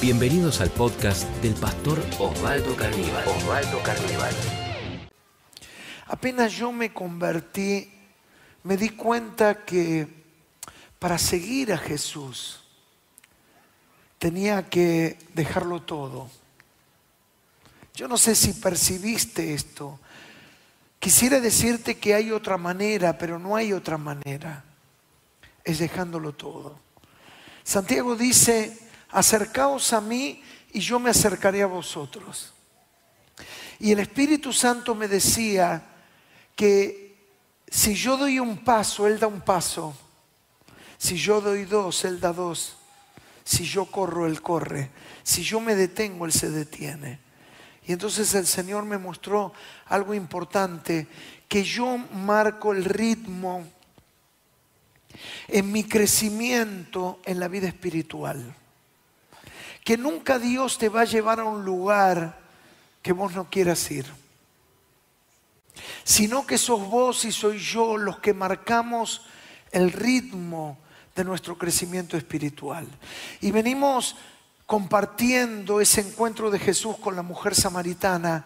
Bienvenidos 0.00 0.60
al 0.60 0.70
podcast 0.70 1.24
del 1.42 1.54
pastor 1.54 1.98
Osvaldo 2.20 2.76
Carnival. 2.76 3.26
Osvaldo 3.26 3.82
Carnival. 3.82 4.32
Apenas 6.06 6.52
yo 6.52 6.70
me 6.70 6.92
convertí, 6.92 7.90
me 8.62 8.76
di 8.76 8.90
cuenta 8.90 9.64
que 9.64 10.06
para 11.00 11.18
seguir 11.18 11.72
a 11.72 11.78
Jesús 11.78 12.60
tenía 14.20 14.68
que 14.68 15.18
dejarlo 15.34 15.82
todo. 15.82 16.30
Yo 17.92 18.06
no 18.06 18.16
sé 18.18 18.36
si 18.36 18.52
percibiste 18.52 19.52
esto. 19.52 19.98
Quisiera 21.00 21.40
decirte 21.40 21.96
que 21.96 22.14
hay 22.14 22.30
otra 22.30 22.56
manera, 22.56 23.18
pero 23.18 23.40
no 23.40 23.56
hay 23.56 23.72
otra 23.72 23.98
manera. 23.98 24.62
Es 25.64 25.80
dejándolo 25.80 26.34
todo. 26.34 26.78
Santiago 27.64 28.14
dice, 28.14 28.87
acercaos 29.10 29.92
a 29.92 30.00
mí 30.00 30.42
y 30.72 30.80
yo 30.80 30.98
me 30.98 31.10
acercaré 31.10 31.62
a 31.62 31.66
vosotros. 31.66 32.52
Y 33.80 33.92
el 33.92 34.00
Espíritu 34.00 34.52
Santo 34.52 34.94
me 34.94 35.08
decía 35.08 35.82
que 36.54 37.16
si 37.68 37.94
yo 37.94 38.16
doy 38.16 38.38
un 38.38 38.64
paso, 38.64 39.06
Él 39.06 39.18
da 39.18 39.26
un 39.26 39.40
paso. 39.40 39.96
Si 40.96 41.16
yo 41.16 41.40
doy 41.40 41.64
dos, 41.64 42.04
Él 42.04 42.20
da 42.20 42.32
dos. 42.32 42.76
Si 43.44 43.64
yo 43.64 43.86
corro, 43.86 44.26
Él 44.26 44.42
corre. 44.42 44.90
Si 45.22 45.42
yo 45.42 45.60
me 45.60 45.74
detengo, 45.74 46.26
Él 46.26 46.32
se 46.32 46.50
detiene. 46.50 47.20
Y 47.86 47.92
entonces 47.92 48.34
el 48.34 48.46
Señor 48.46 48.84
me 48.84 48.98
mostró 48.98 49.52
algo 49.86 50.12
importante, 50.12 51.06
que 51.48 51.62
yo 51.62 51.96
marco 51.96 52.72
el 52.72 52.84
ritmo 52.84 53.66
en 55.46 55.72
mi 55.72 55.84
crecimiento 55.84 57.20
en 57.24 57.40
la 57.40 57.48
vida 57.48 57.68
espiritual 57.68 58.54
que 59.88 59.96
nunca 59.96 60.38
Dios 60.38 60.76
te 60.76 60.90
va 60.90 61.00
a 61.00 61.06
llevar 61.06 61.40
a 61.40 61.44
un 61.44 61.64
lugar 61.64 62.38
que 63.00 63.14
vos 63.14 63.32
no 63.32 63.48
quieras 63.48 63.90
ir, 63.90 64.04
sino 66.04 66.46
que 66.46 66.58
sos 66.58 66.86
vos 66.90 67.24
y 67.24 67.32
soy 67.32 67.56
yo 67.56 67.96
los 67.96 68.18
que 68.18 68.34
marcamos 68.34 69.22
el 69.70 69.90
ritmo 69.90 70.76
de 71.16 71.24
nuestro 71.24 71.56
crecimiento 71.56 72.18
espiritual. 72.18 72.86
Y 73.40 73.50
venimos 73.50 74.16
compartiendo 74.66 75.80
ese 75.80 76.02
encuentro 76.02 76.50
de 76.50 76.58
Jesús 76.58 76.98
con 76.98 77.16
la 77.16 77.22
mujer 77.22 77.54
samaritana 77.54 78.44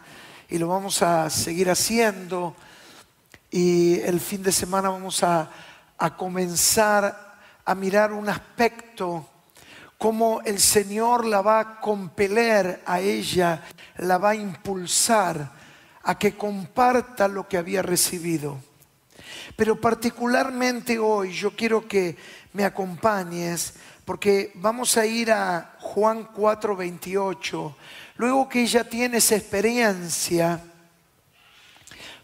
y 0.49 0.59
lo 0.59 0.69
vamos 0.69 1.03
a 1.03 1.29
seguir 1.29 1.71
haciendo 1.71 2.55
y 3.51 3.99
el 3.99 4.21
fin 4.21 4.45
de 4.45 4.53
semana 4.53 4.91
vamos 4.91 5.25
a, 5.25 5.51
a 5.99 6.17
comenzar 6.17 7.35
a 7.65 7.75
mirar 7.75 8.13
un 8.13 8.29
aspecto 8.29 9.27
cómo 10.03 10.41
el 10.45 10.59
Señor 10.59 11.25
la 11.25 11.43
va 11.43 11.61
a 11.61 11.81
compeler 11.81 12.83
a 12.85 12.99
ella, 12.99 13.63
la 13.99 14.19
va 14.19 14.31
a 14.31 14.35
impulsar 14.35 15.53
a 16.03 16.19
que 16.19 16.37
comparta 16.37 17.29
lo 17.29 17.47
que 17.47 17.57
había 17.57 17.83
recibido. 17.83 18.59
Pero 19.55 19.81
particularmente 19.81 20.99
hoy 20.99 21.31
yo 21.31 21.55
quiero 21.55 21.87
que 21.87 22.17
me 22.53 22.65
acompañes 22.65 23.75
porque 24.05 24.51
vamos 24.57 24.97
a 24.97 25.07
ir 25.07 25.31
a 25.31 25.77
Juan 25.79 26.27
4:28. 26.35 27.77
Luego 28.17 28.49
que 28.49 28.63
ella 28.63 28.83
tiene 28.83 29.19
esa 29.19 29.37
experiencia 29.37 30.61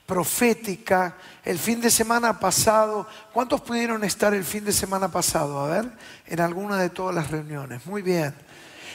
profética, 0.09 1.17
el 1.45 1.59
fin 1.59 1.83
de 1.83 1.91
semana 1.91 2.41
pasado, 2.41 3.07
¿cuántos 3.31 3.61
pudieron 3.61 4.03
estar 4.05 4.33
el 4.33 4.43
fin 4.43 4.65
de 4.65 4.73
semana 4.73 5.11
pasado? 5.11 5.61
A 5.61 5.69
ver, 5.69 5.93
en 6.25 6.41
alguna 6.41 6.79
de 6.79 6.89
todas 6.89 7.15
las 7.15 7.31
reuniones. 7.31 7.85
Muy 7.85 8.01
bien. 8.01 8.35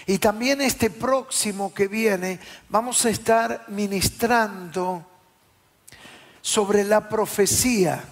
Y 0.08 0.18
también 0.18 0.60
este 0.60 0.90
próximo 0.90 1.72
que 1.72 1.88
viene, 1.88 2.40
vamos 2.68 3.06
a 3.06 3.12
estar 3.12 3.66
ministrando 3.68 5.06
sobre 6.42 6.84
la 6.84 7.08
profecía. 7.08 8.04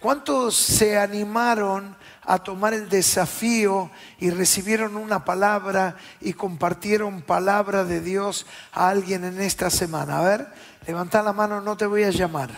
¿Cuántos 0.00 0.56
se 0.56 0.98
animaron 0.98 1.94
a 2.30 2.38
tomar 2.38 2.72
el 2.74 2.88
desafío 2.88 3.90
y 4.20 4.30
recibieron 4.30 4.96
una 4.96 5.24
palabra 5.24 5.96
y 6.20 6.32
compartieron 6.32 7.22
palabra 7.22 7.82
de 7.82 8.00
Dios 8.00 8.46
a 8.70 8.88
alguien 8.88 9.24
en 9.24 9.40
esta 9.40 9.68
semana? 9.68 10.20
A 10.20 10.22
ver, 10.22 10.48
levanta 10.86 11.24
la 11.24 11.32
mano, 11.32 11.60
no 11.60 11.76
te 11.76 11.86
voy 11.86 12.04
a 12.04 12.10
llamar. 12.10 12.50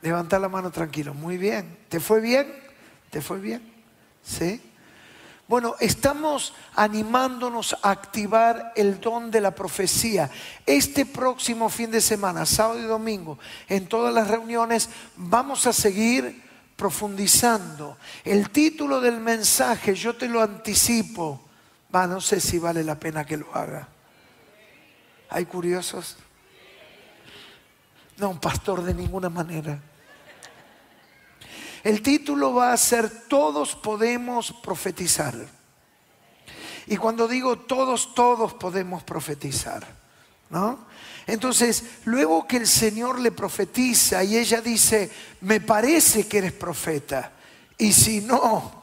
Levanta 0.00 0.40
la 0.40 0.48
mano 0.48 0.72
tranquilo. 0.72 1.14
Muy 1.14 1.36
bien. 1.36 1.78
¿Te 1.88 2.00
fue 2.00 2.20
bien? 2.20 2.52
¿Te 3.10 3.20
fue 3.20 3.38
bien? 3.38 3.62
¿Sí? 4.24 4.60
Bueno, 5.46 5.76
estamos 5.78 6.52
animándonos 6.74 7.76
a 7.80 7.90
activar 7.92 8.72
el 8.74 9.00
don 9.00 9.30
de 9.30 9.40
la 9.40 9.54
profecía. 9.54 10.28
Este 10.66 11.06
próximo 11.06 11.68
fin 11.68 11.92
de 11.92 12.00
semana, 12.00 12.44
sábado 12.44 12.80
y 12.80 12.86
domingo, 12.86 13.38
en 13.68 13.86
todas 13.86 14.12
las 14.12 14.26
reuniones, 14.26 14.90
vamos 15.14 15.68
a 15.68 15.72
seguir 15.72 16.41
profundizando. 16.76 17.98
El 18.24 18.50
título 18.50 19.00
del 19.00 19.20
mensaje, 19.20 19.94
yo 19.94 20.14
te 20.16 20.28
lo 20.28 20.42
anticipo. 20.42 21.40
Va, 21.94 22.06
no 22.06 22.20
sé 22.20 22.40
si 22.40 22.58
vale 22.58 22.82
la 22.82 22.98
pena 22.98 23.24
que 23.24 23.36
lo 23.36 23.54
haga. 23.54 23.88
¿Hay 25.30 25.46
curiosos? 25.46 26.16
No, 28.18 28.40
pastor, 28.40 28.82
de 28.82 28.94
ninguna 28.94 29.28
manera. 29.28 29.80
El 31.82 32.02
título 32.02 32.54
va 32.54 32.72
a 32.72 32.76
ser 32.76 33.26
Todos 33.28 33.74
podemos 33.74 34.52
profetizar. 34.62 35.34
Y 36.86 36.96
cuando 36.96 37.28
digo 37.28 37.58
todos, 37.58 38.14
todos 38.14 38.54
podemos 38.54 39.02
profetizar, 39.02 39.86
¿no? 40.52 40.86
Entonces, 41.26 41.82
luego 42.04 42.46
que 42.46 42.58
el 42.58 42.66
Señor 42.68 43.18
le 43.18 43.32
profetiza 43.32 44.22
y 44.22 44.36
ella 44.36 44.60
dice, 44.60 45.10
me 45.40 45.60
parece 45.60 46.28
que 46.28 46.38
eres 46.38 46.52
profeta, 46.52 47.32
y 47.78 47.92
si 47.92 48.20
no, 48.20 48.82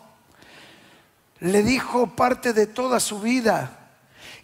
le 1.39 1.63
dijo 1.63 2.07
parte 2.15 2.51
de 2.51 2.67
toda 2.67 2.99
su 2.99 3.21
vida. 3.21 3.91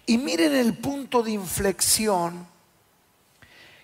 Y 0.05 0.17
miren 0.17 0.55
el 0.55 0.77
punto 0.77 1.23
de 1.23 1.31
inflexión 1.31 2.47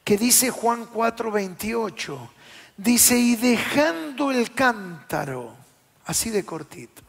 que 0.04 0.18
dice 0.18 0.50
Juan 0.50 0.88
4:28 0.88 2.30
Dice, 2.78 3.18
y 3.18 3.36
dejando 3.36 4.32
el 4.32 4.54
cántaro, 4.54 5.54
así 6.06 6.32
de 6.32 6.44
cortito. 6.44 7.04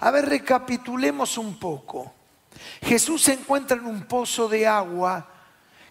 A 0.00 0.10
ver, 0.10 0.28
recapitulemos 0.28 1.38
un 1.38 1.58
poco. 1.58 2.12
Jesús 2.82 3.22
se 3.22 3.34
encuentra 3.34 3.76
en 3.76 3.86
un 3.86 4.02
pozo 4.02 4.48
de 4.48 4.66
agua 4.66 5.26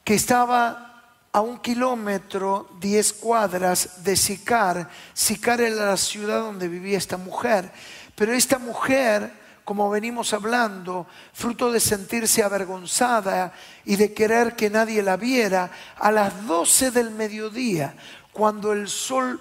que 0.03 0.16
estaba 0.16 0.88
a 1.31 1.41
un 1.41 1.59
kilómetro, 1.59 2.69
diez 2.79 3.13
cuadras 3.13 4.03
de 4.03 4.16
Sicar. 4.16 4.89
Sicar 5.13 5.61
era 5.61 5.85
la 5.85 5.97
ciudad 5.97 6.39
donde 6.39 6.67
vivía 6.67 6.97
esta 6.97 7.17
mujer. 7.17 7.72
Pero 8.16 8.33
esta 8.33 8.57
mujer, 8.57 9.31
como 9.63 9.89
venimos 9.89 10.33
hablando, 10.33 11.06
fruto 11.33 11.72
de 11.72 11.79
sentirse 11.79 12.41
avergonzada 12.41 13.53
y 13.85 13.97
de 13.97 14.13
querer 14.13 14.56
que 14.56 14.69
nadie 14.69 15.03
la 15.03 15.17
viera, 15.17 15.69
a 15.97 16.11
las 16.11 16.47
doce 16.47 16.89
del 16.89 17.11
mediodía, 17.11 17.95
cuando 18.31 18.73
el 18.73 18.88
sol 18.88 19.39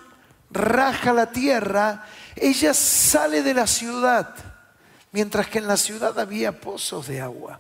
raja 0.51 1.13
la 1.13 1.31
tierra, 1.31 2.05
ella 2.35 2.75
sale 2.75 3.43
de 3.43 3.55
la 3.55 3.67
ciudad, 3.67 4.35
mientras 5.17 5.47
que 5.47 5.57
en 5.57 5.67
la 5.67 5.79
ciudad 5.79 6.19
había 6.21 6.61
pozos 6.61 7.07
de 7.07 7.23
agua. 7.23 7.59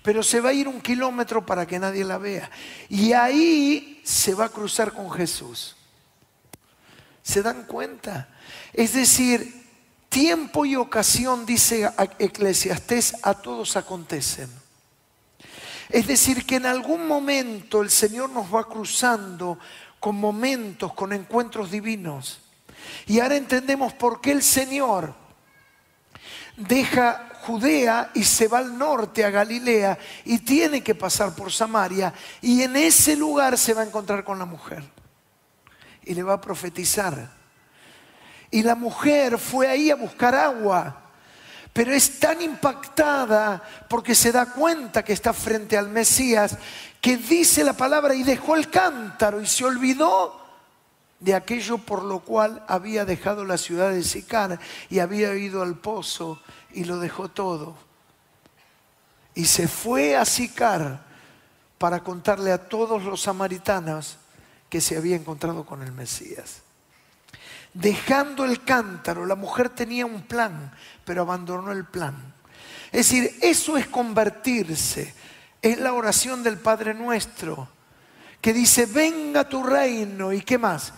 Pero 0.00 0.22
se 0.22 0.38
va 0.38 0.50
a 0.50 0.52
ir 0.52 0.68
un 0.68 0.80
kilómetro 0.80 1.44
para 1.44 1.66
que 1.66 1.76
nadie 1.76 2.04
la 2.04 2.18
vea. 2.18 2.48
Y 2.88 3.12
ahí 3.14 4.00
se 4.04 4.32
va 4.32 4.44
a 4.44 4.48
cruzar 4.48 4.92
con 4.92 5.10
Jesús. 5.10 5.74
¿Se 7.20 7.42
dan 7.42 7.64
cuenta? 7.64 8.28
Es 8.72 8.92
decir, 8.92 9.66
tiempo 10.08 10.64
y 10.64 10.76
ocasión, 10.76 11.44
dice 11.44 11.90
Eclesiastés, 12.20 13.16
a 13.24 13.34
todos 13.34 13.76
acontecen. 13.76 14.48
Es 15.88 16.06
decir, 16.06 16.46
que 16.46 16.54
en 16.54 16.66
algún 16.66 17.08
momento 17.08 17.82
el 17.82 17.90
Señor 17.90 18.30
nos 18.30 18.54
va 18.54 18.68
cruzando 18.68 19.58
con 19.98 20.14
momentos, 20.14 20.94
con 20.94 21.12
encuentros 21.12 21.72
divinos. 21.72 22.38
Y 23.08 23.18
ahora 23.18 23.34
entendemos 23.34 23.94
por 23.94 24.20
qué 24.20 24.30
el 24.30 24.44
Señor 24.44 25.25
deja 26.56 27.28
Judea 27.42 28.10
y 28.14 28.24
se 28.24 28.48
va 28.48 28.58
al 28.58 28.76
norte, 28.76 29.24
a 29.24 29.30
Galilea, 29.30 29.98
y 30.24 30.38
tiene 30.38 30.82
que 30.82 30.94
pasar 30.94 31.34
por 31.34 31.52
Samaria, 31.52 32.12
y 32.40 32.62
en 32.62 32.76
ese 32.76 33.16
lugar 33.16 33.56
se 33.56 33.74
va 33.74 33.82
a 33.82 33.86
encontrar 33.86 34.24
con 34.24 34.38
la 34.38 34.46
mujer. 34.46 34.82
Y 36.02 36.14
le 36.14 36.22
va 36.22 36.34
a 36.34 36.40
profetizar. 36.40 37.30
Y 38.50 38.62
la 38.62 38.74
mujer 38.74 39.38
fue 39.38 39.68
ahí 39.68 39.90
a 39.90 39.96
buscar 39.96 40.34
agua 40.34 41.02
pero 41.76 41.92
es 41.92 42.18
tan 42.18 42.40
impactada 42.40 43.62
porque 43.86 44.14
se 44.14 44.32
da 44.32 44.46
cuenta 44.46 45.04
que 45.04 45.12
está 45.12 45.34
frente 45.34 45.76
al 45.76 45.90
Mesías 45.90 46.56
que 47.02 47.18
dice 47.18 47.62
la 47.62 47.74
palabra 47.74 48.14
y 48.14 48.22
dejó 48.22 48.56
el 48.56 48.70
cántaro 48.70 49.42
y 49.42 49.46
se 49.46 49.62
olvidó 49.62 50.45
de 51.20 51.34
aquello 51.34 51.78
por 51.78 52.02
lo 52.04 52.20
cual 52.20 52.64
había 52.68 53.04
dejado 53.04 53.44
la 53.44 53.58
ciudad 53.58 53.90
de 53.90 54.02
Sicar 54.02 54.58
y 54.90 54.98
había 54.98 55.34
ido 55.34 55.62
al 55.62 55.76
pozo 55.76 56.40
y 56.72 56.84
lo 56.84 56.98
dejó 56.98 57.28
todo. 57.28 57.76
Y 59.34 59.46
se 59.46 59.68
fue 59.68 60.16
a 60.16 60.24
Sicar 60.24 61.04
para 61.78 62.00
contarle 62.00 62.52
a 62.52 62.68
todos 62.68 63.02
los 63.04 63.22
samaritanos 63.22 64.18
que 64.68 64.80
se 64.80 64.96
había 64.96 65.16
encontrado 65.16 65.64
con 65.64 65.82
el 65.82 65.92
Mesías. 65.92 66.62
Dejando 67.72 68.44
el 68.44 68.64
cántaro, 68.64 69.26
la 69.26 69.34
mujer 69.34 69.68
tenía 69.68 70.06
un 70.06 70.22
plan, 70.22 70.72
pero 71.04 71.22
abandonó 71.22 71.72
el 71.72 71.84
plan. 71.84 72.34
Es 72.86 73.10
decir, 73.10 73.38
eso 73.42 73.76
es 73.76 73.86
convertirse. 73.86 75.14
Es 75.60 75.78
la 75.78 75.92
oración 75.92 76.42
del 76.42 76.58
Padre 76.58 76.94
nuestro, 76.94 77.68
que 78.46 78.52
dice, 78.52 78.86
venga 78.86 79.48
tu 79.48 79.60
reino 79.64 80.32
y 80.32 80.40
qué 80.40 80.56
más, 80.56 80.92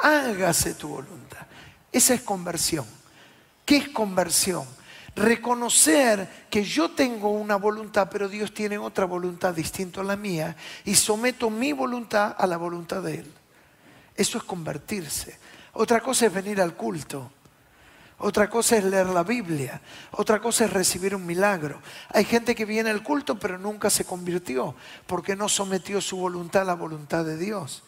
hágase 0.00 0.74
tu 0.74 0.88
voluntad. 0.88 1.46
Esa 1.92 2.14
es 2.14 2.22
conversión. 2.22 2.84
¿Qué 3.64 3.76
es 3.76 3.88
conversión? 3.90 4.64
Reconocer 5.14 6.46
que 6.50 6.64
yo 6.64 6.90
tengo 6.90 7.30
una 7.30 7.54
voluntad, 7.54 8.08
pero 8.10 8.28
Dios 8.28 8.52
tiene 8.52 8.78
otra 8.78 9.04
voluntad 9.04 9.54
distinta 9.54 10.00
a 10.00 10.04
la 10.04 10.16
mía 10.16 10.56
y 10.84 10.96
someto 10.96 11.50
mi 11.50 11.72
voluntad 11.72 12.34
a 12.36 12.48
la 12.48 12.56
voluntad 12.56 13.00
de 13.00 13.20
Él. 13.20 13.32
Eso 14.16 14.38
es 14.38 14.42
convertirse. 14.42 15.38
Otra 15.74 16.00
cosa 16.00 16.26
es 16.26 16.34
venir 16.34 16.60
al 16.60 16.74
culto. 16.74 17.30
Otra 18.18 18.50
cosa 18.50 18.76
es 18.76 18.84
leer 18.84 19.06
la 19.06 19.22
Biblia. 19.22 19.80
Otra 20.10 20.40
cosa 20.40 20.64
es 20.64 20.72
recibir 20.72 21.14
un 21.14 21.24
milagro. 21.24 21.80
Hay 22.10 22.24
gente 22.24 22.54
que 22.54 22.64
viene 22.64 22.90
al 22.90 23.02
culto 23.02 23.38
pero 23.38 23.58
nunca 23.58 23.90
se 23.90 24.04
convirtió 24.04 24.74
porque 25.06 25.36
no 25.36 25.48
sometió 25.48 26.00
su 26.00 26.16
voluntad 26.16 26.62
a 26.62 26.66
la 26.66 26.74
voluntad 26.74 27.24
de 27.24 27.36
Dios. 27.36 27.84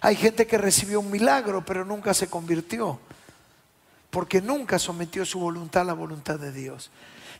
Hay 0.00 0.14
gente 0.14 0.46
que 0.46 0.56
recibió 0.56 1.00
un 1.00 1.10
milagro 1.10 1.64
pero 1.64 1.84
nunca 1.84 2.14
se 2.14 2.28
convirtió 2.28 3.00
porque 4.10 4.40
nunca 4.40 4.78
sometió 4.78 5.26
su 5.26 5.40
voluntad 5.40 5.82
a 5.82 5.86
la 5.86 5.94
voluntad 5.94 6.38
de 6.38 6.52
Dios. 6.52 6.90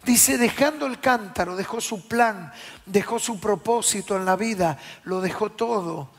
Dice, 0.05 0.37
dejando 0.37 0.87
el 0.87 1.01
cántaro, 1.01 1.57
dejó 1.57 1.81
su 1.81 2.07
plan, 2.07 2.53
dejó 2.85 3.19
su 3.19 3.41
propósito 3.41 4.17
en 4.17 4.25
la 4.25 4.37
vida, 4.37 4.79
lo 5.05 5.21
dejó 5.21 5.51
todo 5.51 6.11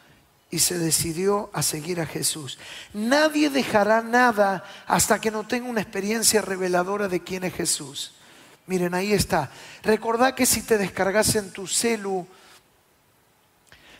y 0.49 0.59
se 0.59 0.77
decidió 0.79 1.49
a 1.53 1.61
seguir 1.61 1.99
a 1.99 2.05
Jesús. 2.05 2.57
Nadie 2.93 3.49
dejará 3.49 4.01
nada 4.01 4.63
hasta 4.85 5.19
que 5.19 5.31
no 5.31 5.45
tenga 5.45 5.69
una 5.69 5.81
experiencia 5.81 6.41
reveladora 6.41 7.07
de 7.07 7.23
quién 7.23 7.43
es 7.43 7.53
Jesús. 7.53 8.13
Miren, 8.65 8.93
ahí 8.93 9.13
está. 9.13 9.49
Recordá 9.83 10.35
que 10.35 10.45
si 10.45 10.61
te 10.61 10.77
descargas 10.77 11.35
en 11.35 11.51
tu 11.51 11.67
celu 11.67 12.27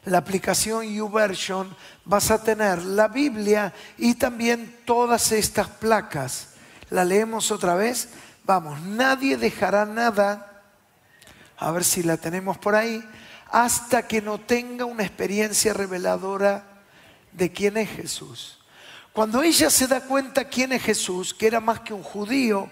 la 0.05 0.19
aplicación 0.19 0.85
YouVersion, 0.85 1.75
vas 2.05 2.31
a 2.31 2.41
tener 2.41 2.83
la 2.83 3.09
Biblia 3.09 3.73
y 3.97 4.15
también 4.15 4.77
todas 4.85 5.33
estas 5.33 5.67
placas. 5.67 6.49
¿La 6.89 7.03
leemos 7.03 7.51
otra 7.51 7.75
vez? 7.75 8.09
Vamos, 8.45 8.79
nadie 8.81 9.35
dejará 9.35 9.85
nada, 9.85 10.63
a 11.57 11.71
ver 11.71 11.83
si 11.83 12.03
la 12.03 12.15
tenemos 12.15 12.57
por 12.57 12.75
ahí, 12.75 13.03
hasta 13.49 14.07
que 14.07 14.21
no 14.21 14.39
tenga 14.39 14.85
una 14.85 15.03
experiencia 15.03 15.73
reveladora 15.73 16.83
de 17.31 17.51
quién 17.51 17.77
es 17.77 17.89
Jesús. 17.89 18.59
Cuando 19.13 19.41
ella 19.41 19.69
se 19.69 19.87
da 19.87 20.01
cuenta 20.01 20.45
quién 20.45 20.73
es 20.73 20.83
Jesús, 20.83 21.33
que 21.33 21.47
era 21.47 21.59
más 21.59 21.79
que 21.79 21.93
un 21.93 22.03
judío, 22.03 22.69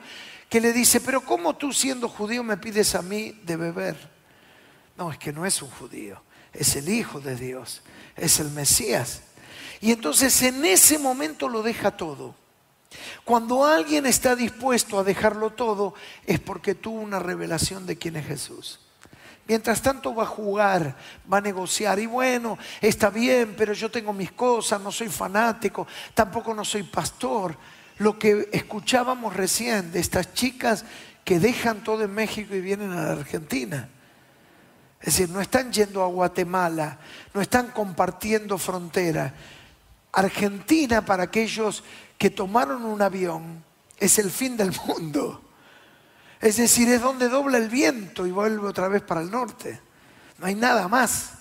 que 0.49 0.61
le 0.61 0.73
dice, 0.73 1.01
pero 1.01 1.21
¿cómo 1.21 1.55
tú 1.55 1.73
siendo 1.73 2.07
judío 2.07 2.43
me 2.43 2.57
pides 2.57 2.93
a 2.95 3.01
mí 3.01 3.31
de 3.43 3.55
beber? 3.55 3.95
No, 4.97 5.11
es 5.11 5.17
que 5.17 5.33
no 5.33 5.45
es 5.45 5.61
un 5.61 5.69
judío, 5.69 6.21
es 6.53 6.75
el 6.75 6.87
Hijo 6.89 7.19
de 7.19 7.35
Dios, 7.35 7.81
es 8.15 8.39
el 8.39 8.51
Mesías. 8.51 9.21
Y 9.81 9.91
entonces 9.91 10.41
en 10.43 10.63
ese 10.65 10.99
momento 10.99 11.49
lo 11.49 11.63
deja 11.63 11.91
todo. 11.91 12.35
Cuando 13.23 13.65
alguien 13.65 14.05
está 14.05 14.35
dispuesto 14.35 14.99
a 14.99 15.03
dejarlo 15.03 15.49
todo, 15.49 15.95
es 16.25 16.39
porque 16.39 16.75
tuvo 16.75 16.99
una 16.99 17.19
revelación 17.19 17.85
de 17.85 17.97
quién 17.97 18.15
es 18.15 18.27
Jesús. 18.27 18.79
Mientras 19.47 19.81
tanto 19.81 20.15
va 20.15 20.23
a 20.23 20.27
jugar, 20.27 20.95
va 21.31 21.37
a 21.37 21.41
negociar. 21.41 21.99
Y 21.99 22.07
bueno, 22.07 22.57
está 22.81 23.09
bien, 23.09 23.53
pero 23.55 23.73
yo 23.73 23.91
tengo 23.91 24.11
mis 24.11 24.31
cosas, 24.31 24.81
no 24.81 24.91
soy 24.91 25.09
fanático, 25.09 25.85
tampoco 26.13 26.53
no 26.53 26.65
soy 26.65 26.83
pastor. 26.83 27.55
Lo 27.99 28.17
que 28.17 28.49
escuchábamos 28.51 29.35
recién 29.35 29.91
de 29.91 29.99
estas 29.99 30.33
chicas 30.33 30.83
que 31.23 31.39
dejan 31.39 31.83
todo 31.83 32.03
en 32.03 32.13
México 32.13 32.55
y 32.55 32.61
vienen 32.61 32.91
a 32.91 33.03
la 33.03 33.11
Argentina. 33.11 33.89
Es 34.99 35.17
decir, 35.17 35.29
no 35.29 35.39
están 35.39 35.71
yendo 35.71 36.03
a 36.03 36.07
Guatemala, 36.07 36.97
no 37.33 37.41
están 37.41 37.67
compartiendo 37.67 38.57
frontera. 38.57 39.33
Argentina 40.11 41.05
para 41.05 41.23
aquellos 41.23 41.83
que 42.17 42.31
tomaron 42.31 42.83
un 42.83 43.01
avión 43.01 43.63
es 43.99 44.17
el 44.17 44.31
fin 44.31 44.57
del 44.57 44.73
mundo. 44.87 45.44
Es 46.41 46.57
decir, 46.57 46.89
es 46.89 47.01
donde 47.01 47.29
dobla 47.29 47.57
el 47.57 47.69
viento 47.69 48.25
y 48.25 48.31
vuelve 48.31 48.67
otra 48.67 48.87
vez 48.87 49.01
para 49.01 49.21
el 49.21 49.31
norte. 49.31 49.79
No 50.37 50.47
hay 50.47 50.55
nada 50.55 50.87
más. 50.87 51.31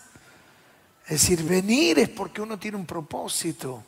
Es 1.05 1.23
decir, 1.23 1.43
venir 1.43 1.99
es 1.99 2.09
porque 2.09 2.41
uno 2.41 2.59
tiene 2.59 2.77
un 2.77 2.87
propósito. 2.87 3.83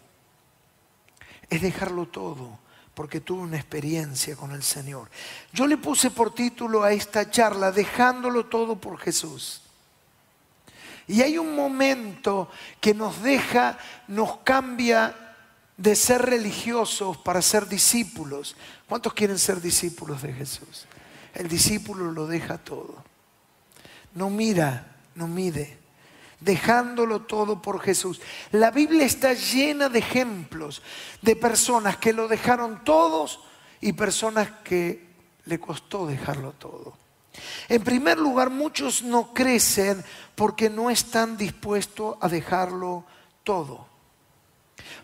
Es 1.49 1.62
dejarlo 1.62 2.06
todo 2.08 2.58
porque 2.97 3.20
tuve 3.20 3.43
una 3.43 3.56
experiencia 3.56 4.37
con 4.37 4.53
el 4.53 4.62
Señor. 4.62 5.11
Yo 5.53 5.67
le 5.67 5.76
puse 5.76 6.11
por 6.11 6.35
título 6.35 6.82
a 6.82 6.93
esta 6.93 7.31
charla, 7.31 7.70
dejándolo 7.70 8.47
todo 8.47 8.81
por 8.81 8.99
Jesús. 8.99 9.61
Y 11.06 11.20
hay 11.20 11.37
un 11.37 11.55
momento 11.55 12.50
que 12.81 12.94
nos 12.94 13.23
deja, 13.23 13.79
nos 14.09 14.38
cambia 14.38 15.25
de 15.76 15.94
ser 15.94 16.23
religiosos 16.23 17.17
para 17.19 17.43
ser 17.43 17.69
discípulos. 17.69 18.56
¿Cuántos 18.88 19.12
quieren 19.12 19.38
ser 19.38 19.61
discípulos 19.61 20.23
de 20.23 20.32
Jesús? 20.32 20.87
el 21.37 21.49
discípulo 21.49 22.11
lo 22.11 22.26
deja 22.26 22.58
todo. 22.58 22.94
No 24.14 24.31
mira, 24.31 24.96
no 25.14 25.28
mide, 25.28 25.78
dejándolo 26.40 27.23
todo 27.23 27.61
por 27.61 27.81
Jesús. 27.81 28.20
La 28.52 28.70
Biblia 28.70 29.05
está 29.05 29.34
llena 29.34 29.88
de 29.88 29.99
ejemplos 29.99 30.82
de 31.20 31.37
personas 31.37 31.99
que 31.99 32.14
lo 32.14 32.26
dejaron 32.26 32.82
todos 32.84 33.40
y 33.81 33.93
personas 33.93 34.49
que 34.64 35.06
le 35.44 35.61
costó 35.61 36.06
dejarlo 36.06 36.52
todo. 36.52 36.96
En 37.69 37.84
primer 37.84 38.19
lugar, 38.19 38.49
muchos 38.49 39.02
no 39.02 39.34
crecen 39.34 40.02
porque 40.34 40.70
no 40.70 40.88
están 40.88 41.37
dispuestos 41.37 42.17
a 42.20 42.28
dejarlo 42.28 43.05
todo. 43.44 43.87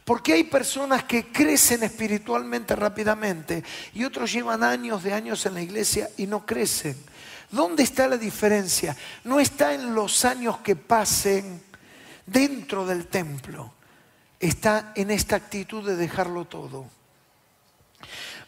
Porque 0.05 0.33
hay 0.33 0.45
personas 0.45 1.05
que 1.05 1.27
crecen 1.27 1.83
espiritualmente 1.83 2.75
rápidamente 2.75 3.63
y 3.95 4.05
otros 4.05 4.33
llevan 4.33 4.65
años 4.65 5.03
de 5.03 5.13
años 5.13 5.47
en 5.47 5.55
la 5.55 5.63
iglesia 5.63 6.09
y 6.17 6.27
no 6.27 6.45
crecen. 6.45 6.97
¿Dónde 7.51 7.83
está 7.83 8.09
la 8.09 8.17
diferencia? 8.17 8.97
No 9.25 9.39
está 9.39 9.75
en 9.75 9.95
los 9.95 10.25
años 10.25 10.59
que 10.59 10.75
pasen 10.75 11.63
dentro 12.27 12.87
del 12.87 13.07
templo. 13.07 13.73
Está 14.41 14.93
en 14.97 15.11
esta 15.11 15.37
actitud 15.37 15.87
de 15.87 15.95
dejarlo 15.95 16.47
todo. 16.47 16.87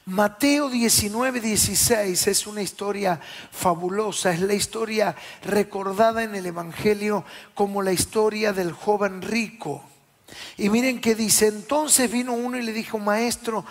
Mateo 0.07 0.69
19, 0.69 1.41
16 1.41 2.26
es 2.26 2.47
una 2.47 2.61
historia 2.61 3.21
fabulosa, 3.50 4.33
es 4.33 4.41
la 4.41 4.53
historia 4.53 5.17
recordada 5.43 6.23
en 6.23 6.35
el 6.35 6.45
Evangelio 6.45 7.25
como 7.55 7.81
la 7.81 7.93
historia 7.93 8.53
del 8.53 8.73
joven 8.73 9.23
rico 9.23 9.83
y 10.57 10.69
miren 10.69 11.00
que 11.00 11.14
dice, 11.14 11.47
entonces 11.47 12.11
vino 12.11 12.33
uno 12.33 12.57
y 12.57 12.62
le 12.62 12.73
dijo, 12.73 12.99
maestro, 12.99 13.64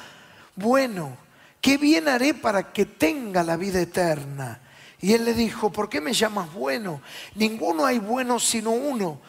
bueno, 0.56 1.18
¿qué 1.62 1.78
bien 1.78 2.08
haré 2.08 2.34
para 2.34 2.72
que 2.74 2.86
tenga 2.86 3.44
la 3.44 3.58
vida 3.58 3.82
eterna? 3.82 4.60
Y 5.02 5.14
él 5.14 5.26
le 5.26 5.34
dijo, 5.34 5.72
¿por 5.72 5.90
qué 5.90 6.00
me 6.00 6.14
llamas 6.14 6.54
bueno? 6.54 7.02
Ninguno 7.36 7.86
hay 7.86 8.00
bueno 8.00 8.40
sino 8.40 8.72
uno, 8.72 9.20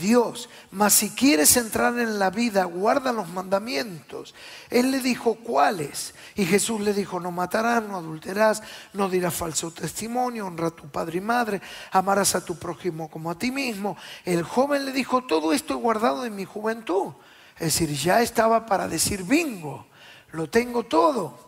Dios. 0.00 0.48
Mas 0.70 0.94
si 0.94 1.10
quieres 1.10 1.56
entrar 1.56 1.98
en 1.98 2.18
la 2.18 2.30
vida, 2.30 2.64
guarda 2.64 3.12
los 3.12 3.28
mandamientos. 3.28 4.34
Él 4.70 4.90
le 4.90 5.00
dijo, 5.00 5.36
¿cuáles? 5.36 6.14
Y 6.34 6.46
Jesús 6.46 6.80
le 6.80 6.92
dijo, 6.92 7.20
no 7.20 7.30
matarás, 7.30 7.82
no 7.82 7.96
adulterás, 7.96 8.62
no 8.92 9.08
dirás 9.08 9.34
falso 9.34 9.70
testimonio, 9.70 10.46
honra 10.46 10.68
a 10.68 10.70
tu 10.70 10.88
padre 10.88 11.18
y 11.18 11.20
madre, 11.20 11.60
amarás 11.92 12.34
a 12.34 12.44
tu 12.44 12.56
prójimo 12.58 13.10
como 13.10 13.30
a 13.30 13.38
ti 13.38 13.50
mismo. 13.50 13.96
El 14.24 14.42
joven 14.42 14.84
le 14.84 14.92
dijo, 14.92 15.24
todo 15.24 15.52
esto 15.52 15.74
he 15.74 15.76
guardado 15.76 16.24
en 16.24 16.34
mi 16.34 16.44
juventud. 16.44 17.12
Es 17.56 17.78
decir, 17.78 17.90
ya 17.90 18.20
estaba 18.20 18.66
para 18.66 18.88
decir 18.88 19.22
bingo, 19.22 19.86
lo 20.32 20.50
tengo 20.50 20.84
todo. 20.84 21.38